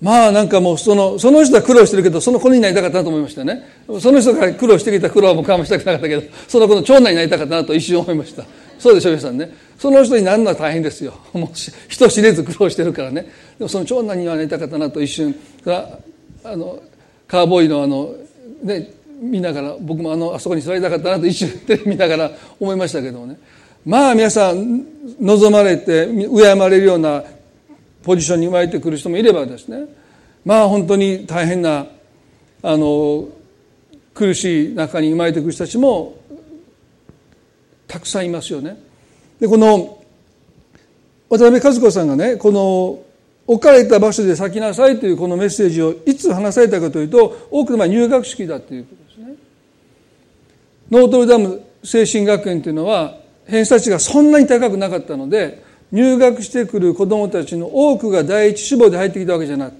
[0.00, 3.62] まあなんかもうそのその人は苦労してるけどその子になりたかったなと思いましたね。
[4.00, 8.44] その人が苦労してきた苦労はもう我慢したくなかったけどその子の長男になりたかったなと一瞬思いました。
[8.82, 9.48] そうでしょ皆さんね。
[9.78, 11.14] その人になるのは大変ですよ。
[11.32, 11.48] もう
[11.88, 13.28] 人知れず苦労してるからね。
[13.56, 15.32] でもその長男にはなりたかったなと一瞬
[15.64, 16.80] あの
[17.28, 18.12] カーボーイのあの
[18.64, 18.90] ね
[19.20, 23.38] 見ながら僕もあのあそこに座りたかったなと一瞬テレビ見ながら 思いましたけどもね。
[23.86, 24.84] まあ皆さん
[25.20, 27.22] 望まれて敬まれるような
[28.02, 29.84] ポジションに生まれてくる人もいればですね。
[30.44, 31.86] まあ本当に大変な
[32.64, 33.28] あの
[34.12, 36.16] 苦しい中に生まれてくる人たちも
[37.92, 38.78] たくさんいますよね。
[39.38, 39.98] でこの
[41.28, 43.02] 渡辺和子さんがねこの
[43.46, 49.36] 置かれた場所で咲きなさいというこのメッセージをいつ話されたかというと多くの場合入学式だということですね。
[50.90, 59.74] ノートルダム精神学園というのは偏差値がそんなに高くなかったので入学してくる子どもたちの多くが第一志望で入ってきたわけじゃなく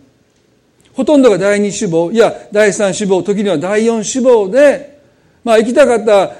[0.92, 5.00] ほとんどが第二志望いや第三志望時には第四志望で、
[5.44, 6.34] まあ、行きたかった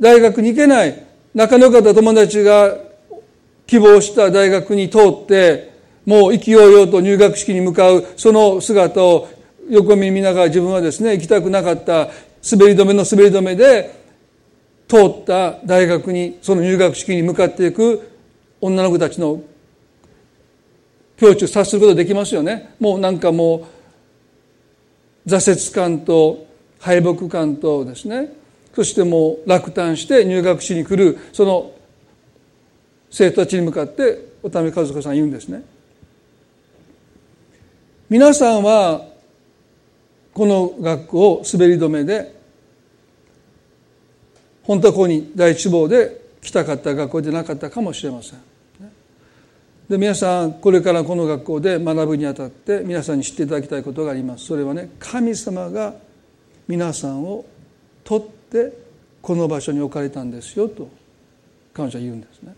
[0.00, 2.76] 大学に行けない仲の良かった友達が
[3.66, 5.70] 希望した大学に通って
[6.04, 9.28] もう意気揚々と入学式に向かうその姿を
[9.68, 12.08] 横見見ながら自分はですね行きたくなかった
[12.50, 13.94] 滑り止めの滑り止めで
[14.88, 18.10] 通った大学にその入学式に向かっていく
[18.60, 19.40] 女の子たちの
[21.16, 22.74] 境地を察することできますよね。
[22.80, 23.68] もうなんかも
[25.26, 26.46] う挫折感と
[26.80, 28.39] 敗北感とですね。
[28.74, 31.72] そしてもう落胆して入学しに来るその
[33.10, 35.62] 生徒たちに向かって渡辺和子さん言うんですね。
[38.08, 39.06] 皆さんは
[40.32, 42.34] この学校を滑り止めで
[44.62, 48.38] 本当はここに第一志望で来たかった学校でなかったかもしれません。
[49.88, 54.46] で皆さんこれからこの学校で学ぶにあたって皆さんに知っていただきたいことがあります。
[54.46, 55.94] それはね神様が
[56.68, 57.44] 皆さんを
[58.04, 58.39] 取って
[59.22, 60.88] この場所に置かれたんですよと
[61.72, 62.54] 彼女は言うんですね。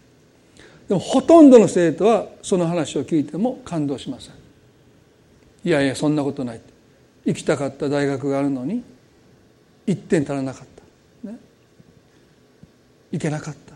[0.88, 4.34] でもほとんどの生徒はその話を聞いても感動しません。
[5.64, 6.60] いやいやそんなことない
[7.24, 8.82] 行きたかった大学があるのに
[9.86, 10.66] 1点足らなかっ
[11.22, 11.38] た、ね、
[13.12, 13.72] 行けなかった。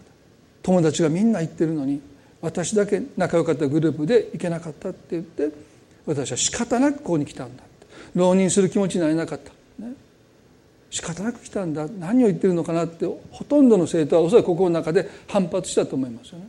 [0.62, 2.00] 友達がみんな行ってるのに
[2.40, 5.50] 私だけ仲良かったグループで行けなかったって言って
[6.06, 7.62] 私は仕方なくここに来たんだ
[8.14, 9.52] 浪人する気持ちになれなかった、
[10.96, 16.48] 仕方なく来たんだ何を言ってるのかなってほとんどの生徒はおそらく心の中で反発したと思いますよね。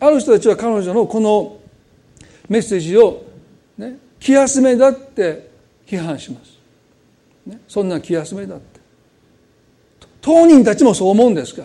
[0.00, 1.56] ある人たちは彼女のこの
[2.48, 3.22] メッセージを、
[3.76, 5.50] ね、気休めだって
[5.86, 6.58] 批判します。
[7.46, 8.80] ね、そんな気休めだって。
[10.20, 11.62] 当人たちもそう思うんですか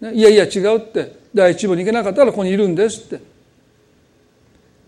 [0.00, 0.10] ら。
[0.10, 3.22] ね、いやいや違うって第一部に行けなかったらここにいるんですって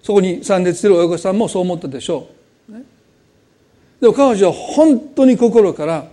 [0.02, 2.39] そこに参列している親御さんもそう思ったでしょう、
[4.00, 6.06] でも彼女は本当に心から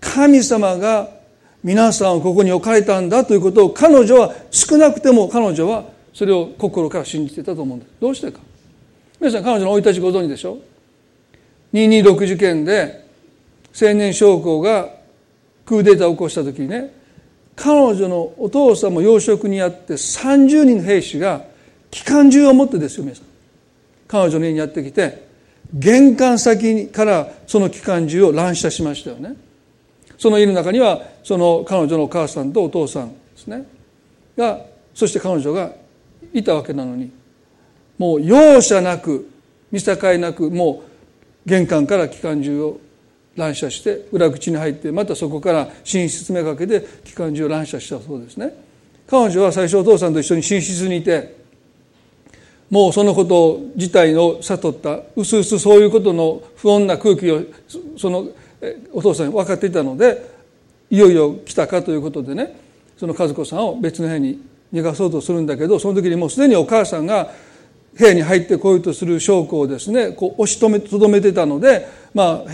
[0.00, 1.08] 神様が
[1.62, 8.40] 皆さんをここに置かれたんだということを彼女は少なくても彼女はそれを心から信じてたと思うんですどうしてか。
[9.20, 10.58] 皆さん彼女の生い立ちご存知でしょ
[11.72, 13.06] ？226事件で
[13.80, 14.90] 青年将校が
[15.64, 16.92] クーデターを起こした時にね
[17.54, 21.42] 彼女のお父さんも養殖にあって30人の兵士が
[21.90, 23.26] 機関銃を持ってですよ皆さん。
[24.08, 25.31] 彼女の家にやってきて
[25.74, 29.36] 玄関先からその機関銃を乱射しましたよね。
[30.18, 33.66] その家の中にはその彼女のお母さんとお父さんですね。
[34.36, 34.60] が
[34.94, 35.72] そして彼女が
[36.32, 37.10] いたわけなのに
[37.98, 39.30] もう容赦なく
[39.70, 40.82] 見境なくも
[41.46, 42.78] う玄関から機関銃を
[43.36, 48.54] 乱射して裏口に入ってまたそこから寝室めがけて機関銃を乱射したそうですね。
[49.08, 51.41] 彼女は最初お父さんと一緒に寝室にいて
[52.72, 57.42] もうそのこと自体を悟ったうすうすそういうことの不穏な空気を
[57.98, 58.26] その
[58.94, 60.26] お父さんに分かっていたので
[60.90, 62.58] いよいよ来たかということでね
[62.96, 64.40] その和子さんを別の部屋に
[64.72, 67.30] 逃がそうとするんだけどその時にもうすでにお母さんが
[67.94, 72.44] 部屋に入ってこようとする証拠をですねこう押し止めとどめてたので、まあ、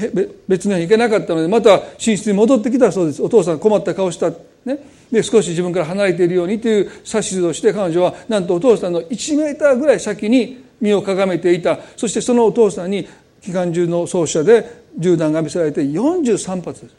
[0.49, 3.23] 別の部屋に行けなかったのでまた寝室に戻ってきたそうです。
[3.23, 4.33] お父さん困った顔した、
[4.69, 4.79] ね、
[5.11, 11.79] で少し自分から離れているようにという指図をして彼女はなんとお父さんの1メーターぐらい先に身をかがめていた。
[11.97, 13.09] そしてそのお父さんに
[13.41, 16.97] 機関銃の奏者で銃弾が見せられて43発です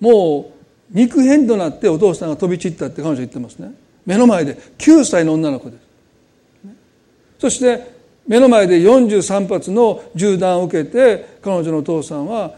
[0.00, 0.54] もう
[0.90, 3.72] 肉片となってお父さんが飛び散ったって彼女言ってますね。
[4.04, 5.84] 目の前で9歳の女の子です。
[7.38, 7.94] そして
[8.26, 12.54] 目の前で43発の銃弾を受けて彼女のお父さんは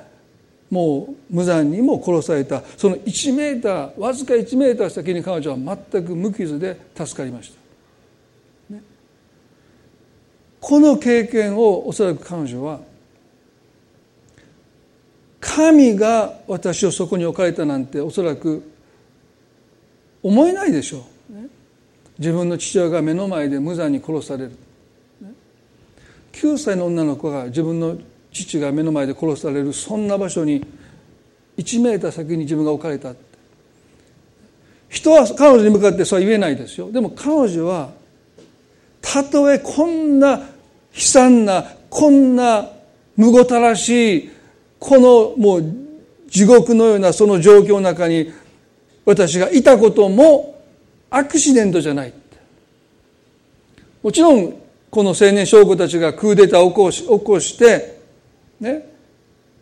[0.70, 2.62] もう無残にも殺された。
[2.76, 5.56] その1メーターわずか1メーター先に彼女は
[5.92, 7.52] 全く無傷で助かりまし
[8.70, 8.82] た、ね、
[10.60, 12.80] この経験をおそらく彼女は
[15.40, 18.68] 神が私をそこに置かれたなんておそらく
[20.22, 21.46] 思えないでしょう、ね、
[22.18, 24.50] 自分の父親が目の前で無残に殺される、
[25.20, 25.32] ね、
[26.32, 27.96] 9歳の女の子が自分の
[28.44, 30.64] 父が目の前で殺されるそんな場所に
[31.56, 33.14] 1メーター先に自分が置かれた
[34.88, 36.92] 人は彼女に向かってそうは言えないですよ。
[36.92, 37.90] でも彼女は
[39.00, 40.46] たとえこんな悲
[40.94, 42.68] 惨なこんな
[43.16, 44.30] むごたらしい
[44.78, 45.64] このもう
[46.28, 48.32] 地獄のようなその状況の中に
[49.04, 50.62] 私がいたことも
[51.10, 52.12] アクシデントじゃない。
[54.02, 54.54] もちろん
[54.90, 57.95] この青年将校たちがクーデターを起こし起こして
[58.60, 58.88] ね、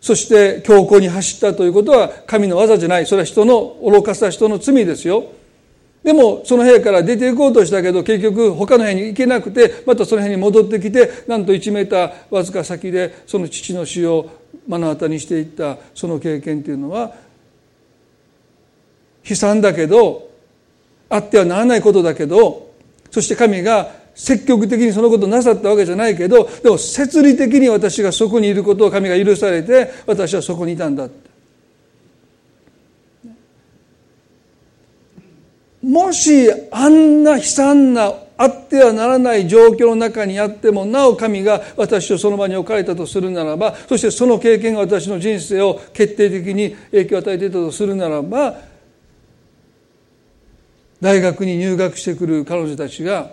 [0.01, 3.07] そして強行に走ったということは神の技じゃない。
[3.07, 5.33] それは人の愚かさ人の罪ですよ。
[6.05, 14.29] でもその部屋から出ていこうとしたけど結局他の部屋に行けなくてまたその部屋に戻ってきてなんと1メーターわずか先でその父の死を
[14.69, 17.15] 目の当たりにしていったその経験というのは
[19.27, 20.29] 悲惨だけど
[21.09, 22.71] あってはならないことだけど
[23.11, 31.09] そして神が積極的にそのことなさったわけじゃないけどでも摂理的に私がそこにいることを神が許されて私はそこにいたんだ
[35.83, 48.57] もしあんな悲惨なあってはならない状況の中にあってもなお神が私をその場に置かれたとするならばそしてその経験が私の人生を決定的に影響を与えていたとするならば
[51.01, 53.31] 大学に入学してくる彼女たちが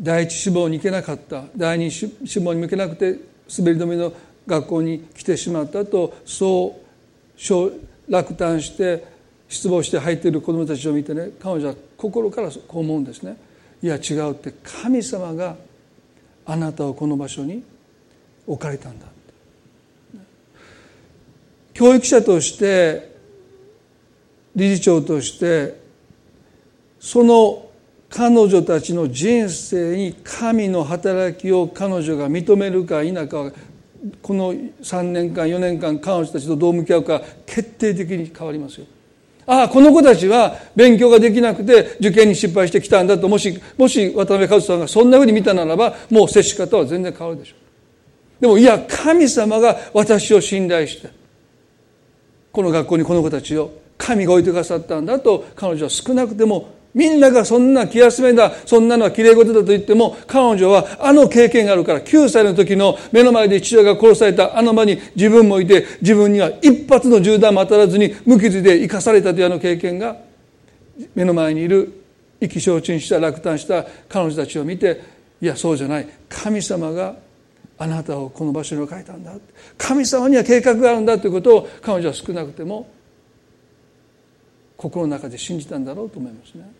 [0.00, 1.44] 第一志望に行けなかった。
[1.56, 2.08] 第二志
[2.40, 3.18] 望に向けなくて
[3.56, 4.12] 滑り止めの
[4.46, 6.76] 学校に来てしまったとそ
[7.36, 7.72] う
[8.08, 9.04] 落胆して
[9.48, 13.36] 失望して入っている子どもたちを見てね彼女は心からこう思うんですね。
[13.82, 15.56] いや違うって神様が
[16.46, 17.62] あなたをこの場所に
[18.46, 19.06] 置かれたんだ。
[21.72, 23.14] 教育者として
[24.54, 25.80] 理事長として
[26.98, 27.69] その
[28.10, 33.52] 彼女たちの人生に神の働きを彼女が認めるか否か
[34.20, 38.86] この3年間4年間彼女たちとどう向き合うか決定的に変わりますよ。
[39.46, 47.54] ああこの子たちは勉強ができなくて受験に失敗してきたんだともしもし渡辺和さんがそんなふうに見たならばもう接し方は全然変わるでしょ
[48.38, 48.42] う。
[48.42, 51.10] でもいや神様が私を信頼して
[52.50, 70.16] この学校にこの子たちを神が置いてくださったんだと彼女は少なくてもみんながそんな気休めだ、そんなのは綺麗事だと言っても、彼女はあの経験があるから、9歳の時の目の前で父親が殺されたあの場に自分もいて、自分には一発の銃弾も当たらずに無傷で生かされたというあの経験が、
[71.14, 71.92] 目の前にいる
[72.40, 75.00] 意気消沈した落胆した彼女たちを見て、
[75.40, 76.08] いや、そうじゃない。
[76.28, 77.14] 神様が
[77.78, 79.32] あなたをこの場所に置かれたんだ。
[79.78, 82.90] 神様には計画があるんだということを彼女は少なくても
[84.76, 86.79] 心の中で信じたんだろうと思いますね。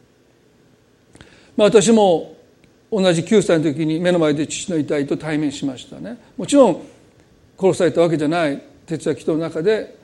[1.57, 2.37] まあ、私も
[2.91, 6.19] 同じ9歳の時に目の前で父の遺体と対面しましたね。
[6.37, 6.83] もちろん
[7.59, 9.97] 殺されたわけじゃない徹夜祈祷の中で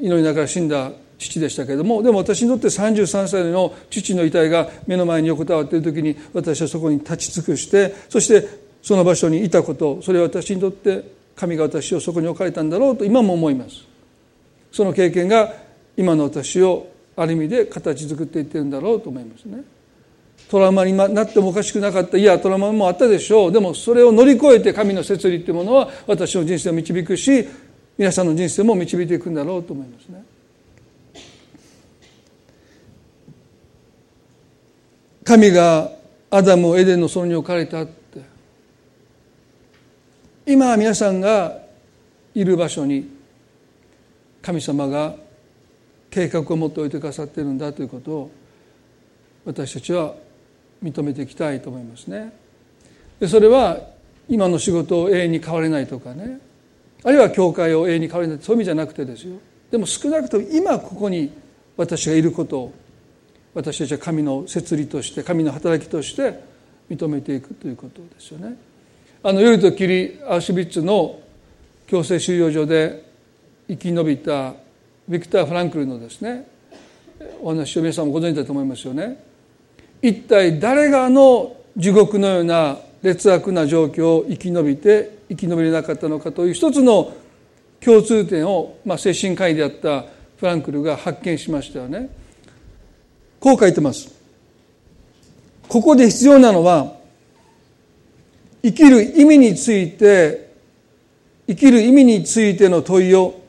[0.00, 8.48] 祈りながら死んだ父でしたけれどもでも私にとって33歳の父の遺体が目の前に横たわっている時に私はそこに立ち尽くしてそして
[8.82, 11.04] その場所にいたことそれは私にとって
[11.36, 13.86] 神が私をそこに置かれたんだろうと今も思います。
[14.72, 15.52] その経験が
[15.96, 19.62] 今の私をある意味で形作っていってるんだろうと思いますね。
[20.50, 22.18] トラウマになってもおかしくなかった。
[22.18, 23.52] いやトラウマもあったでしょう。
[23.52, 27.46] でもそれを乗り越えて神の摂理というものは私の人生を導くし
[27.96, 30.24] 皆さんの人生も導いていくんだろうと思いますね。
[35.22, 35.92] 神が
[36.30, 38.20] アダムをエデンの園に置かれたって。
[40.46, 41.58] 今皆さんが
[42.34, 43.08] いる場所に
[44.42, 45.14] 神様が
[46.10, 48.30] 計画を持っておいてくださっているんだということを
[49.44, 50.14] 私たちは
[50.82, 52.32] 認めていきたいと思いますね。
[53.20, 53.78] でそれは
[54.28, 56.40] 今の仕事を永遠に変われないとかね
[57.02, 59.36] あるいは教会を永遠に変われないそういう意味じゃなくてですよ
[59.70, 61.30] でも少なくとも今ここに
[61.76, 62.72] 私がいることを
[63.54, 66.40] 私たちは神の摂理として神の働きとして
[66.88, 68.56] 認めていくということですよね。
[69.22, 71.20] あの夜と霧アウシュビッツの
[71.86, 73.04] 強制収容所で
[73.68, 74.54] 生き延びた
[75.08, 76.48] ビクター・フランクルのですね
[77.42, 79.22] お話を皆さんもご存知だと思いますよね。
[80.02, 87.12] 一体誰があの地獄のような劣悪な状況を生き延びて生き延びれなかったのかという一つの
[87.80, 90.04] 共通点を、まあ、精神科医であった
[90.36, 92.10] フランクルが発見しましたよね。
[93.38, 94.14] こう書いてます。
[95.68, 96.94] ここで必要なのは
[98.62, 100.50] 生きる意味について
[101.46, 103.40] 生きる意味についての問いを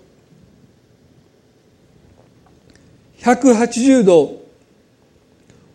[3.19, 4.40] 180度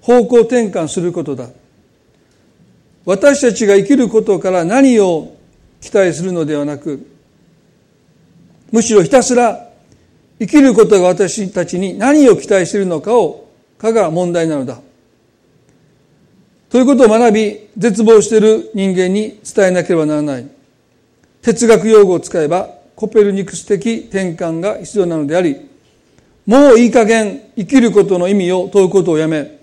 [0.07, 1.49] 方向転換することだ。
[3.05, 5.37] 私たちが生きることから何を
[5.81, 7.09] 期待するのではなく
[8.71, 9.69] むしろひたすら
[10.39, 13.49] 生きることが私たちに何を期待しているのかを
[13.79, 14.81] かが問題なのだ。
[16.69, 20.49] ということを学び絶望している人間に伝えなければならない。
[21.43, 25.69] 哲学用語を使えばコペルニクス的転換が必要なのであり
[26.47, 29.56] もういい加減生きることの意味を問うことをやめ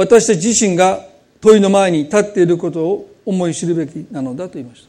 [0.00, 1.04] 私たち自身が
[1.42, 4.06] 問いの前に立っていることを思い知るべき。
[4.10, 4.88] なのだと言いまし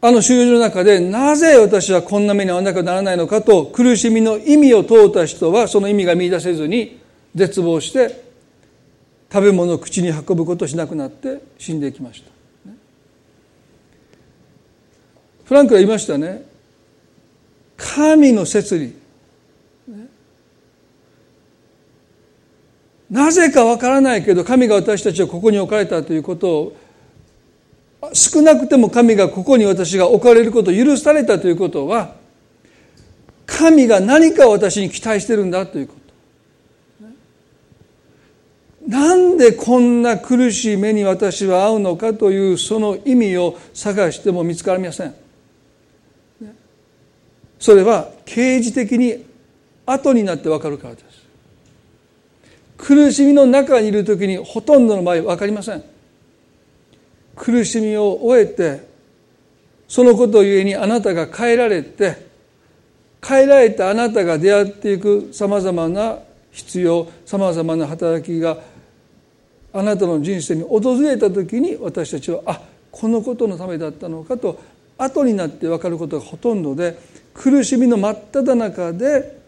[0.00, 0.08] た。
[0.08, 7.00] あの収容所の中でなぜ私はこんな目に遭わなきゃならないのかと苦しみの意味を問うた人はその意味が見出せずに
[7.34, 8.22] 絶望して
[9.32, 12.30] 食べ物を口に運ぶことしなくなって死んでいきました。
[15.46, 16.42] フランクは言いましたね。
[17.78, 19.07] 神の摂理。
[23.10, 26.76] なぜかわからないけど神が私たちをここに置かれたということを
[28.12, 32.14] 少なくても神がここに私が置かれることを許されたということは
[33.46, 35.98] 神が何か私に期待してるんだということ。
[38.86, 45.14] なんでこんな苦しい目に私は遭うのかというその意味を探しても見つかりません。
[47.58, 49.26] それは刑事的に
[49.84, 51.07] 後になってわかるからです。
[52.78, 55.84] 苦しみの中にいる時にほとんどの場合分かりません。
[57.36, 58.88] 苦しみを終えて
[59.86, 62.28] そのことゆえにあなたが変えられて
[63.26, 66.18] 変えられたあなたが出会っていくさまざまな
[66.50, 68.58] 必要さまざまな働きが
[69.72, 72.60] あなたの人生に訪れた時に私たちはあ
[72.90, 74.60] このことのためだったのかと
[74.98, 76.98] 後になって分かることがほとんどで
[77.34, 79.38] 苦しみの真っ只中で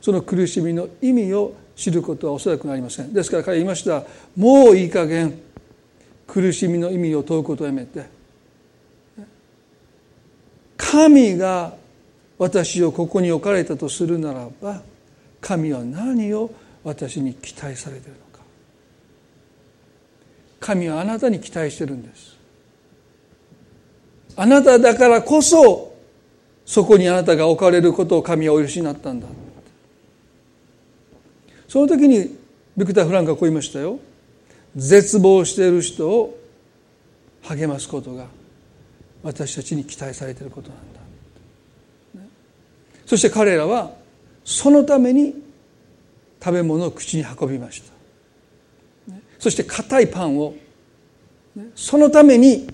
[0.00, 3.12] その苦しみの意味を知ることはおそらくなりません。
[3.14, 4.02] ですから彼は言いました。
[4.36, 5.38] もういい加減
[6.26, 8.04] 苦しみの意味を問うことをやめて
[10.76, 11.74] 神が
[12.36, 14.82] 私をここに置かれたとするならば
[15.40, 16.50] 神は何を
[16.82, 18.44] 私に期待されているのか。
[20.58, 22.36] 神はあなたに期待してるんです。
[24.34, 25.96] あなただからこそ
[26.66, 29.28] そこにあなたが置かれることを神はお許しになったんだ。
[31.68, 32.36] その時に
[32.76, 34.00] ビクター・フランクはこう言いましたよ。
[34.74, 36.38] 絶望している人を
[37.42, 38.26] 励ますことが
[39.22, 41.00] 私たちに期待されていることなんだ、
[43.06, 43.92] そして彼らは
[44.44, 45.34] そのために
[46.42, 50.54] 食べ物を口に運びました、そして硬いパンを、
[51.74, 52.68] そのために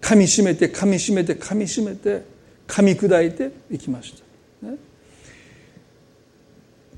[0.00, 2.24] 噛みしめて噛みしめて噛みしめて
[2.66, 4.29] 噛み砕いていきました。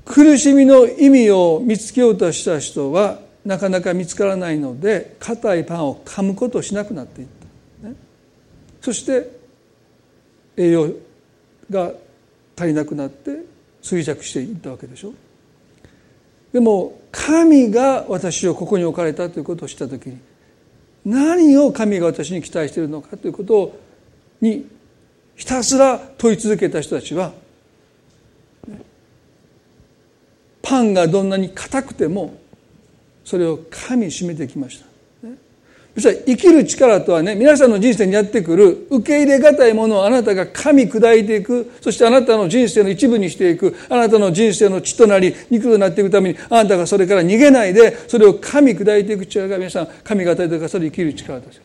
[0.05, 7.27] 苦しみの意味を見つけようとした人はなかなか見つからないので硬いパンを噛むことをしなくなっていっ
[7.81, 7.95] た、ね、
[8.81, 9.29] そして
[10.57, 10.89] 栄養
[11.69, 11.91] が
[12.57, 13.31] 足りなくなって
[13.81, 15.13] 衰弱していったわけでしょ。
[16.53, 20.19] でも神が私をここに置かれたということを知った時に
[21.03, 23.75] 何を神が私に期待しているのかということ
[24.39, 24.67] に
[25.35, 27.33] ひたすら問い続けた人たちは
[30.63, 32.35] パンがどんなに硬くても
[33.23, 34.85] それを噛みしめてきました。
[35.93, 41.71] そしたら生きる力とはね皆さんの人生にやってくる受け入れがたいものをあなたが噛み砕いていく。
[41.81, 43.75] そしてあなたの人生の一部にしていく。
[43.89, 51.63] あなたの人生の血となり肉となっていくためにあなたがそれから逃げないでそれを噛み砕いていく力が皆さん神が与えてくださる生きる力ですよ。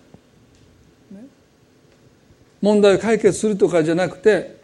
[2.60, 4.56] 問題を解決するとかじゃなくて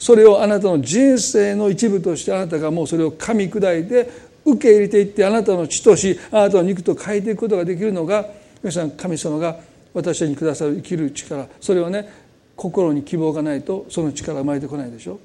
[0.00, 4.10] それをあなたの人生の一部としてあなたがもうそれを噛み砕いて
[4.46, 8.26] 受け入れていってあなたの血としあなたの肉と変えていくことができるのが
[8.62, 9.58] 皆さん神様が
[9.92, 12.08] 私にくださる生きる力それはね
[12.56, 15.20] 心に希望がないとその力生まれてこないでしょ。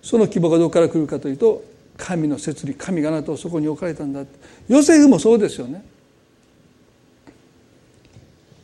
[0.00, 1.64] その希望がどこから来るかというと
[1.96, 4.24] 神の摂理神があなたをそこに置かれたんだ
[4.68, 5.82] ヨセフもそうですよね。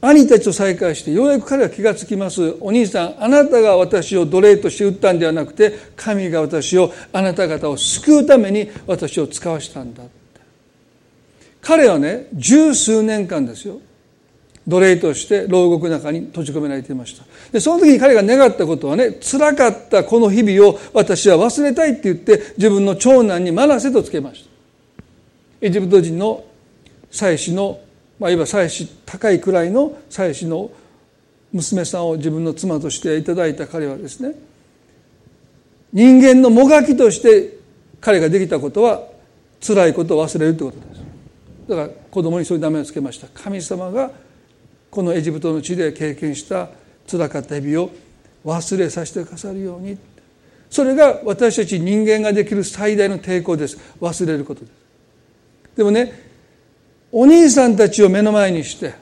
[0.02, 2.56] 兄たちと再会してようやく彼は気がつきます。
[2.60, 10.02] お兄さんあなたが私を奴隷として撃ったんではなくて神が私をあなた方を救うために私を使わしたんだ。
[11.60, 13.80] 彼はね十数年間ですよ。
[14.66, 17.24] 奴隷として牢獄の中に閉じ込められていました。
[17.52, 24.50] でその時に彼が願ったことはね辛かったこの日々を私は忘れたいって言って自分の長男にマナセとつけました。
[25.60, 26.44] エジプト人の
[27.10, 27.80] 祭司の、
[28.20, 30.70] まあ、いわば祭司高いくらいの祭司の
[31.52, 34.34] 娘さんを自分の妻としていただいた彼はですね
[35.92, 37.58] 人間のもがきとして
[38.00, 39.02] 彼ができたことは
[39.66, 41.00] 辛いことを忘れるということです。
[41.68, 43.26] だから子供にそういう名前を付けました。
[43.34, 44.10] 神様が
[44.90, 46.68] このエジプトの地で経験した
[47.10, 47.90] 辛かった日々を
[48.44, 49.98] 忘れさせてくださるように。
[50.70, 53.76] それが私たち人間ができる最大の抵抗です。
[54.00, 54.72] 忘れることです。
[55.76, 56.29] でもね
[57.12, 58.94] お兄さんたちを目の前にして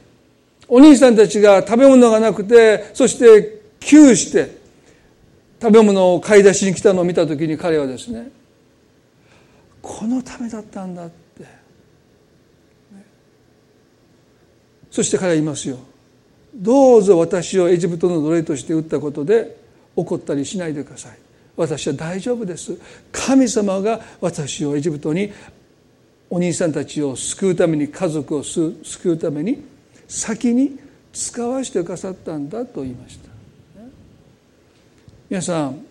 [0.68, 4.56] お兄さんたちが食べ物がなくてそして窮して
[5.60, 8.30] 食べ物を買い出しに来たのを見た時に彼はですね
[9.82, 11.18] このためだったんだって。
[14.90, 15.78] そして彼は言いますよ。
[16.54, 19.56] どうぞ私をエジプトの奴隷として撃ったことで
[19.96, 21.18] 怒ったりしないでください。
[21.56, 22.78] 私は大丈夫です。
[23.12, 25.32] 神様が私をエジプトに
[26.30, 29.64] お兄さんたちを救うために家族を救うために
[30.06, 30.78] 先に
[31.12, 33.28] 使わせてくださったんだと言いました。
[35.30, 35.84] 皆さん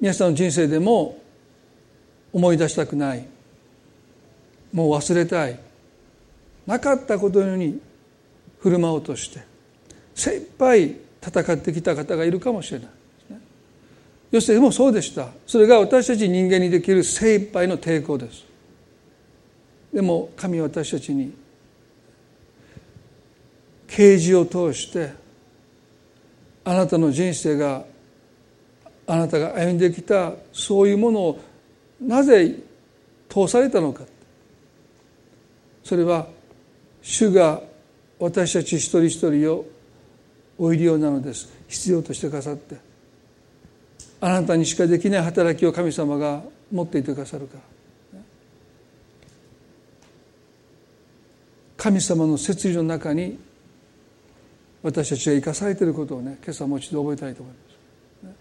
[0.00, 1.20] 皆さんの人生でも
[2.32, 3.26] 思い出したくない
[4.72, 5.58] もう忘れたい
[6.66, 7.80] なかったことのように
[8.60, 9.40] 振る舞おうとして
[10.14, 12.88] 精一杯戦ってきた方がいるかもしれない。
[14.32, 15.28] ヨセフもそうでした。
[15.46, 18.44] それが私たち人間にできる精一杯の抵抗です。
[19.92, 21.32] でも神は私たちに
[23.86, 25.12] 啓示を通して
[26.64, 27.84] あなたの人生が
[29.06, 31.40] あなたが歩んできたそういうものを
[32.00, 32.56] なぜ
[33.28, 34.04] 通されたのか。
[35.84, 36.26] それは
[37.02, 37.60] 主が
[38.18, 39.66] 私たち一人一人を
[40.58, 41.52] おいるようなのです。
[41.68, 42.76] 必要としてくださって。
[44.20, 47.71] あなたにしかできない働きを神様が持っていてくださるから。
[51.82, 53.36] 神様の摂理の中に
[54.84, 57.54] 私たちが生かされていることをね今朝もう一度覚えたいと思い
[58.22, 58.36] ます。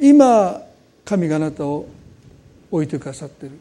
[0.00, 0.60] 今
[1.04, 1.86] 神があなたを
[2.72, 3.56] 置いてくださっている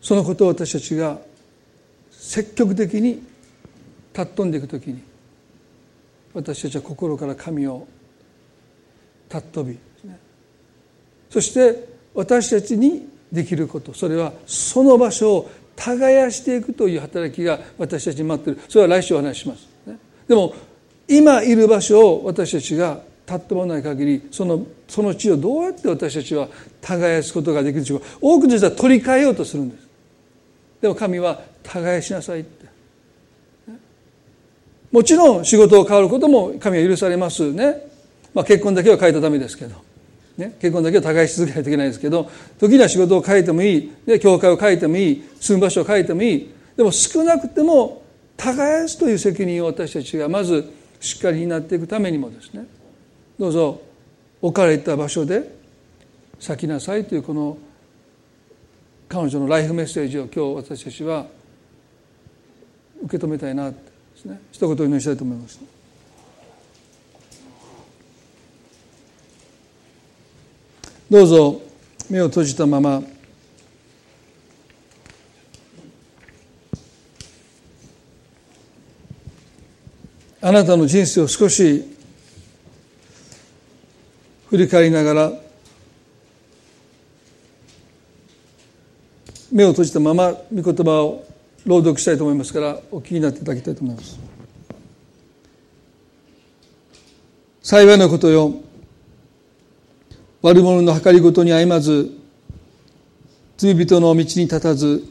[0.00, 1.18] そのことを私たちが
[2.10, 3.22] 積極的に
[4.14, 5.02] 尊んでいくときに
[6.32, 7.86] 私たちは心から神を
[9.28, 9.78] 尊び
[11.28, 13.94] そして私たちにできること。
[13.94, 18.60] それはその場所を耕していくという働きが私たちに待っている。
[18.68, 19.68] それは来週お話しします、
[20.26, 20.52] でも
[21.06, 26.48] 今いる場所を私たちが立ってもらわない限りそのその地をどうやって私たちは
[26.80, 28.06] 耕すことができるでしょうか。
[28.20, 29.86] 多くの人は取り替えようとするんです。
[30.80, 32.66] でも神は耕しなさいって。
[34.90, 37.52] もちろん仕事を変わることも神は許されます。
[37.52, 37.88] ね、
[38.34, 39.76] まあ、結婚だけは変えたためですけど、
[40.38, 43.92] ね、結婚だけは耕し続けないといけないですけど時には仕事を変えてもいい。
[44.06, 45.24] で教会を変えてもいい。
[45.40, 46.48] 住む場所を変えてもいい。
[46.76, 48.04] でも少なくても
[48.36, 52.66] 耕すという責任を私たちがまずしっかり担っていくためにもですね
[53.36, 53.80] どうぞ
[54.40, 55.52] 置かれた場所で
[56.38, 57.58] 咲きなさいというこの
[59.08, 61.26] 彼女のライフメッセージを今日私たちは
[63.02, 65.77] 受け止めたいなってですね一言お祈りしたいと思います。
[71.10, 71.62] どうぞ
[72.10, 73.02] 目を閉じたまま。
[80.40, 81.84] あなたの人生を少し
[84.50, 85.32] 振り返りながら
[89.50, 91.24] 目を閉じたまま御言葉を
[91.66, 94.18] 朗読したいと思いますからお聞きになっていただきたいと思います。
[97.62, 98.67] 幸いなことよ。
[100.42, 102.10] 悪者の計りごとに歩まず
[103.56, 105.04] 罪人の道に立たず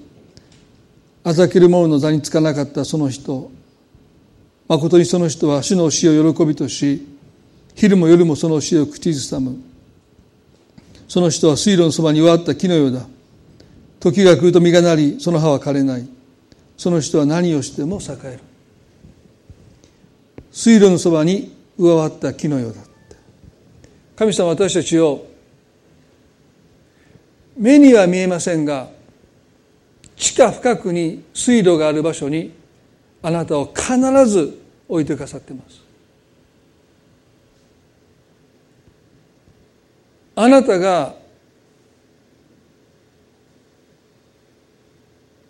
[1.24, 3.52] あざける者の座につかなかったその人
[4.68, 7.06] 誠にその人は主の死を喜びとし
[7.78, 9.56] 昼も夜もその死を口ずさむ。
[11.08, 13.06] その人は水路のそばに植わった木のようだ。
[14.00, 16.08] 時が来ると実がなりその葉は枯れない。
[16.76, 18.40] その人は何をしても栄える。
[20.52, 22.82] 水路のそばに植わった木のようだ。
[24.18, 25.28] 神様私たちを
[27.56, 28.90] 目には見えませんが
[30.16, 32.52] 地下深くに水路がある場所に
[33.22, 34.60] あなたを必ず
[34.90, 35.82] 置いてくださってます。
[40.36, 41.16] あなたが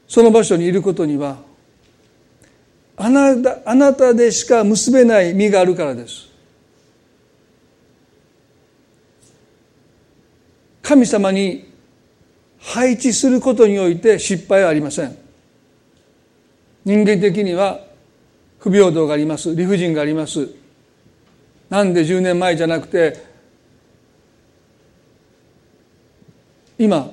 [0.07, 1.37] その場所にいることには
[2.97, 6.26] あなたあなたでしか結べない実があるからです。
[10.87, 11.69] 神様に
[12.61, 15.17] 配置することにおいて失敗はありません。
[16.85, 17.81] 人間的には
[18.57, 19.53] 不平等があります。
[19.53, 20.47] 理不尽があります。
[21.69, 23.21] なんで10年前じゃなくて
[26.79, 27.11] 今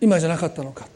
[0.00, 0.86] 今じゃなかったのか。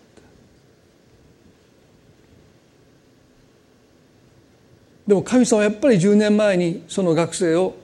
[5.04, 7.74] でも神様はやっぱり10年前にその学生を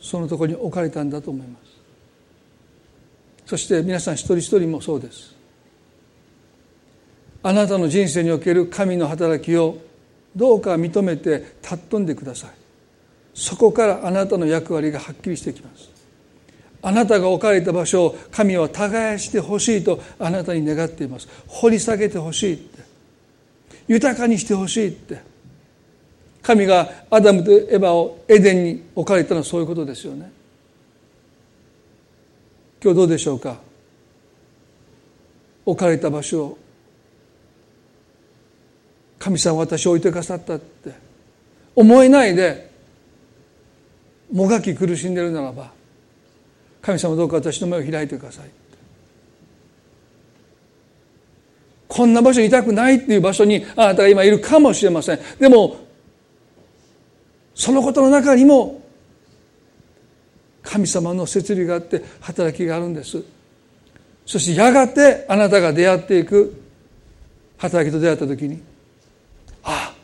[0.00, 1.78] そのところに置かれたんだと思います。
[3.46, 5.34] そして皆さん一人一人もそうです。
[7.42, 9.78] あなたの人生における神の働きを
[10.36, 12.50] どうか認めて尊んでください。
[13.34, 15.90] そこからあなたの役割がはっきりしてきます。
[16.82, 21.28] あなたが置かれた場所を神は耕してほしいとあなたに願っています。
[21.46, 22.82] 掘り下げてほしいって。
[23.88, 25.22] 豊かにしてほしいって。
[26.42, 30.30] 神がアダムとエバをエデンに置かれたのはそういうことですよね。
[32.82, 33.58] 今日どうでしょうか？
[35.66, 36.58] 置かれた場所を
[39.18, 41.08] 神様私を置いてくださったって。
[41.76, 42.72] 思えないで
[44.32, 45.70] もがき苦しんでるならば
[46.82, 48.50] 神様どうか私の目を開いてください
[51.86, 55.20] こんな場所にいたくないっていう場所にあなたが今いるかもしれません。
[55.38, 55.76] でも
[57.58, 58.80] そのことの中にも
[60.62, 63.22] 神様の摂理があって働きがあるんです。
[64.24, 66.62] そしてやがてあなたが出会っていく
[67.56, 68.62] 働きと出会った時に
[69.64, 69.94] ああ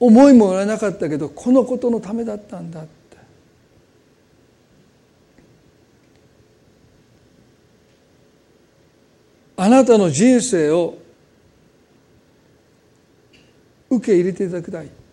[0.00, 3.18] 思いもよらなかったけどこのことのためだったんだって。
[9.56, 10.96] あなたの人生を
[13.90, 15.03] 受け入れていただきたい。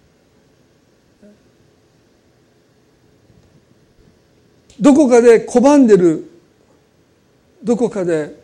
[4.81, 6.27] どこかで拒んでる
[7.63, 8.41] どこかで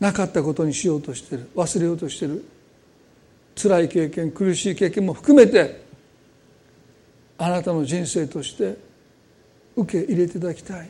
[0.00, 2.44] なかったことにしようとしてる忘れようとしてる。
[3.60, 5.82] 辛い経験苦しい経験も含めて
[7.36, 8.76] あなたの人生として
[9.76, 10.88] 受け入れていただきたい。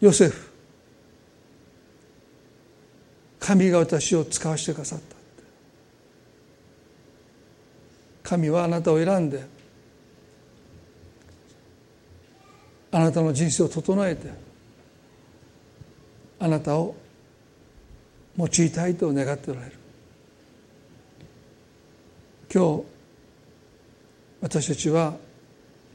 [0.00, 0.50] ヨセフ
[3.38, 5.11] 神が私を使わせてくださった。
[8.32, 9.44] 神はあなたを選んで
[12.90, 14.30] あなたの人生を整えて
[16.38, 16.94] あなたを
[18.38, 19.72] 用いたいと願っておられる。
[22.52, 22.84] 今日
[24.40, 25.14] 私たちは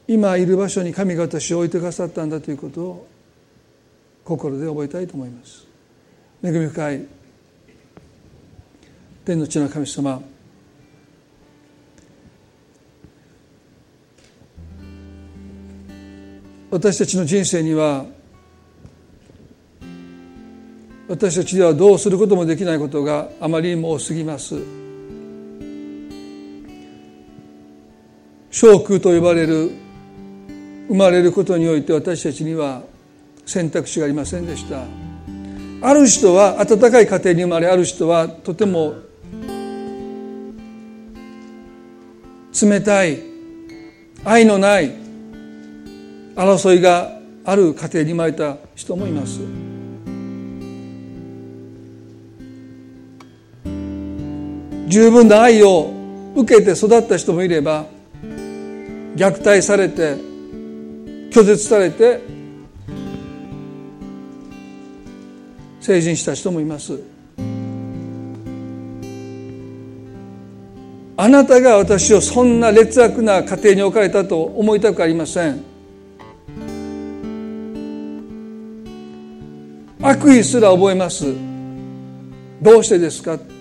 [0.07, 3.07] 今いる場所に神が私を置いてくださったんだということを
[4.23, 5.65] 心で覚えたいと思います。
[6.43, 7.07] 恵み深い
[9.25, 10.21] 天の地の神様
[16.69, 18.05] 私たちの人生には
[21.07, 24.55] 私たちではどうすることもできないことがあまりにも多すぎます。
[28.51, 29.71] 小空と呼ばれる
[30.89, 32.81] 生まれることにおいて私たちには
[33.45, 34.83] 選択肢がありませんでした。
[35.81, 38.95] ある人は温かい家庭に生まれある人はとても
[42.59, 43.19] 冷たい
[44.25, 45.06] 愛のない
[46.37, 47.11] 争いが
[47.45, 49.39] ある家庭に生まれた人もいます。
[54.87, 55.91] 十分な愛を
[56.35, 57.85] 受けて育った人もいれば
[59.15, 60.15] 虐待されて
[61.31, 62.21] 拒絶されて
[65.81, 67.01] 成人した人もいます。
[71.19, 75.76] あなたが私をそんな劣悪な家庭に置かれたと思いたくありません。
[80.09, 81.35] 悪意すら覚えます。
[82.61, 83.33] どうしてですか？
[83.33, 83.57] って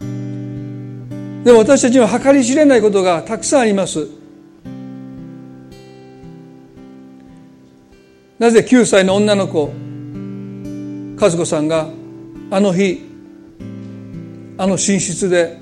[0.00, 4.08] でも私たちには計り知れないことがたくさんあります。
[8.38, 9.70] なぜ9歳の女の子
[11.20, 11.88] 和子さんが
[12.50, 13.02] あの日
[14.56, 15.58] あの寝室で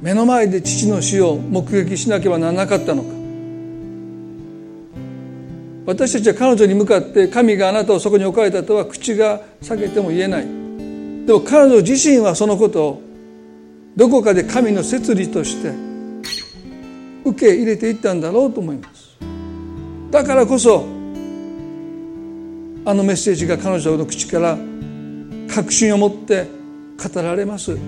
[0.00, 3.17] 目の前で父の死を目撃しなければならなかったのか。
[5.88, 10.42] 私たちは彼女に向かって神があなたをそこに置かれたとは口が裂けても言えない。
[10.44, 13.02] でも彼女自身はそのことを
[13.96, 15.72] どこかで神の摂理として
[17.24, 19.16] 受け入れていったんだろうと思います。
[20.10, 20.84] だからこそ
[22.84, 24.58] あのメッセージが彼女の口から
[25.50, 26.48] 確信を持って
[27.02, 27.78] 語られます。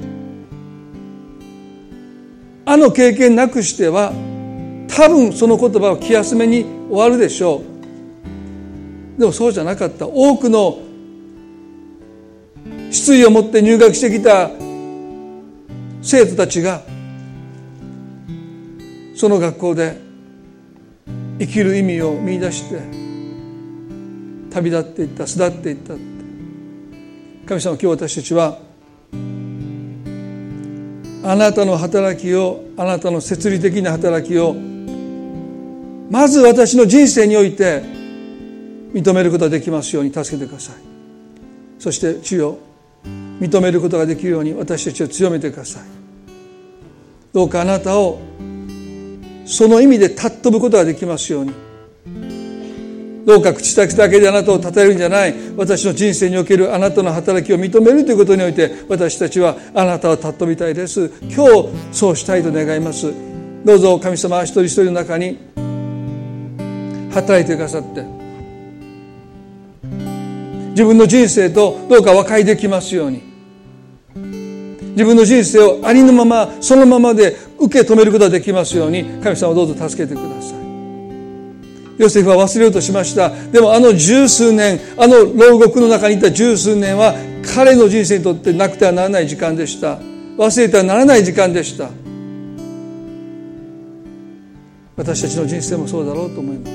[2.65, 4.15] あの経験なくしては
[4.89, 7.80] 多分その言葉は気休めに終わるでしょう。
[9.21, 10.09] でもそうじゃなかった。
[10.09, 10.79] 多くの
[12.91, 14.49] 失意を持って入学してきた
[16.01, 16.83] 生徒たちが
[19.15, 19.99] その学校で
[21.39, 22.81] 生きる意味を見出して
[24.55, 25.93] 旅立っていった巣立っていった。
[27.47, 28.59] 神様今日私たちは
[31.23, 34.55] あなたの働きをあなたの設理的な働きを
[36.11, 38.00] まず私の人生において
[38.93, 40.75] 認めることができますように助けてください。
[41.79, 42.59] そして主よ
[43.41, 45.83] 認めることができるように私たちを強めてください。
[47.33, 48.21] どうかあなたを
[49.47, 51.53] その意味で尊ぶことができますように。
[53.25, 55.35] どうか口先だけであなたを称えるんじゃない。
[55.57, 61.11] 私の人生におけるあなたの働きを認めるということにおいて私たちはあなたを尊びたいです。
[61.23, 63.13] 今日そうしたいと願います。
[63.65, 65.39] どうぞ神様一人一人の中に
[67.13, 68.20] 働いてくださって。
[70.81, 73.21] 自分の人生とどうか和解できますように。
[74.93, 80.61] 自分の人生をありのままそのままで受け止めることができますように神様どうぞ助けてください。
[81.99, 83.29] ヨセフは忘れようとしました。
[83.29, 87.15] でもあの十数年あの牢獄の中にいた十数年は
[87.55, 89.99] 彼の人生にとってなくてはならない時間でした。
[90.39, 91.91] 忘れてはならない時間でした。
[94.97, 96.73] 私たちの人生もそうだろうと思います。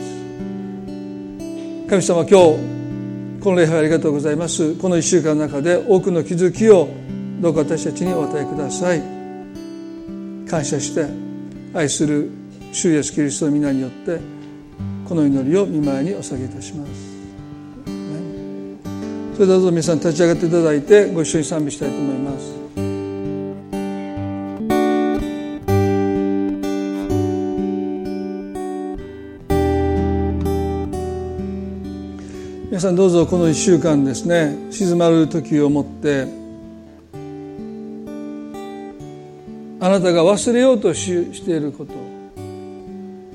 [1.89, 2.75] 神様今日
[3.45, 4.73] この礼拝ありがとうございます。
[4.73, 6.89] この1週間の中で多くの気づきを
[7.39, 9.03] どうか私たちにお与えください。
[10.49, 11.05] 感謝して
[11.71, 12.31] 愛する
[12.71, 14.19] 主イエスキリストの皆によって
[15.07, 16.91] この祈りを見舞いにお下げいたします。
[19.35, 22.54] それではどうぞ皆さん立ち上がっていただいてご一緒に賛美したいと思います。
[32.75, 36.27] 皆さんどうぞこの1週間ですね静まる時をもって
[39.79, 41.93] あなたが忘れようとしていること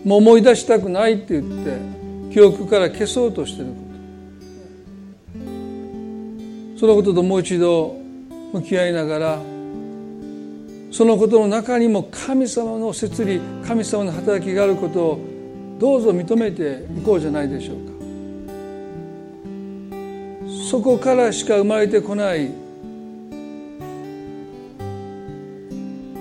[0.07, 3.78] もう思い出したくないって言って記憶から消そうとしているこ
[6.74, 6.78] と。
[6.80, 7.97] そのことともう一度
[8.53, 9.38] 向き合いながら
[10.93, 15.18] そのことの中にも神様の摂理神様の働きがあることを
[15.78, 17.89] どうぞ認めていこうじゃないでしょうか。
[20.71, 22.49] そこからしか生まれてこない。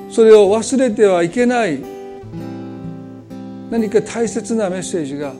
[0.09, 1.79] それを忘れてはいけない。
[3.69, 5.33] 何か大切なメッセージが。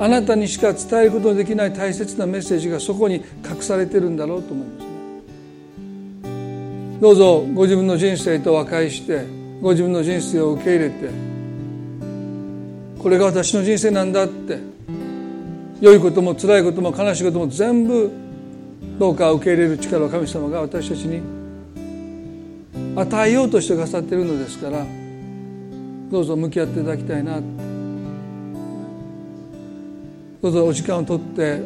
[0.00, 6.28] あなたにしか伝えることのできない大切なメッセージがそこに隠されてるんだろうと思います。
[6.28, 9.24] ねどうぞご自分の人生と和解して
[9.62, 11.08] ご自分の人生を受け入れて
[12.98, 14.75] これが私の人生なんだって
[15.80, 18.10] 良いことも辛いことも悲しいことも全部
[18.98, 21.20] どうか受け入れる力を神様が私たちに
[22.96, 24.86] 与えようとしてくださっているのですから
[26.10, 27.40] どうぞ向き合っていただきたいな
[30.42, 31.60] どうぞお時間をとって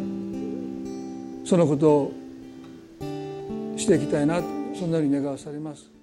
[1.44, 2.12] そのことを
[3.76, 4.40] していきたいな
[4.74, 5.99] そんなふうに願わされます。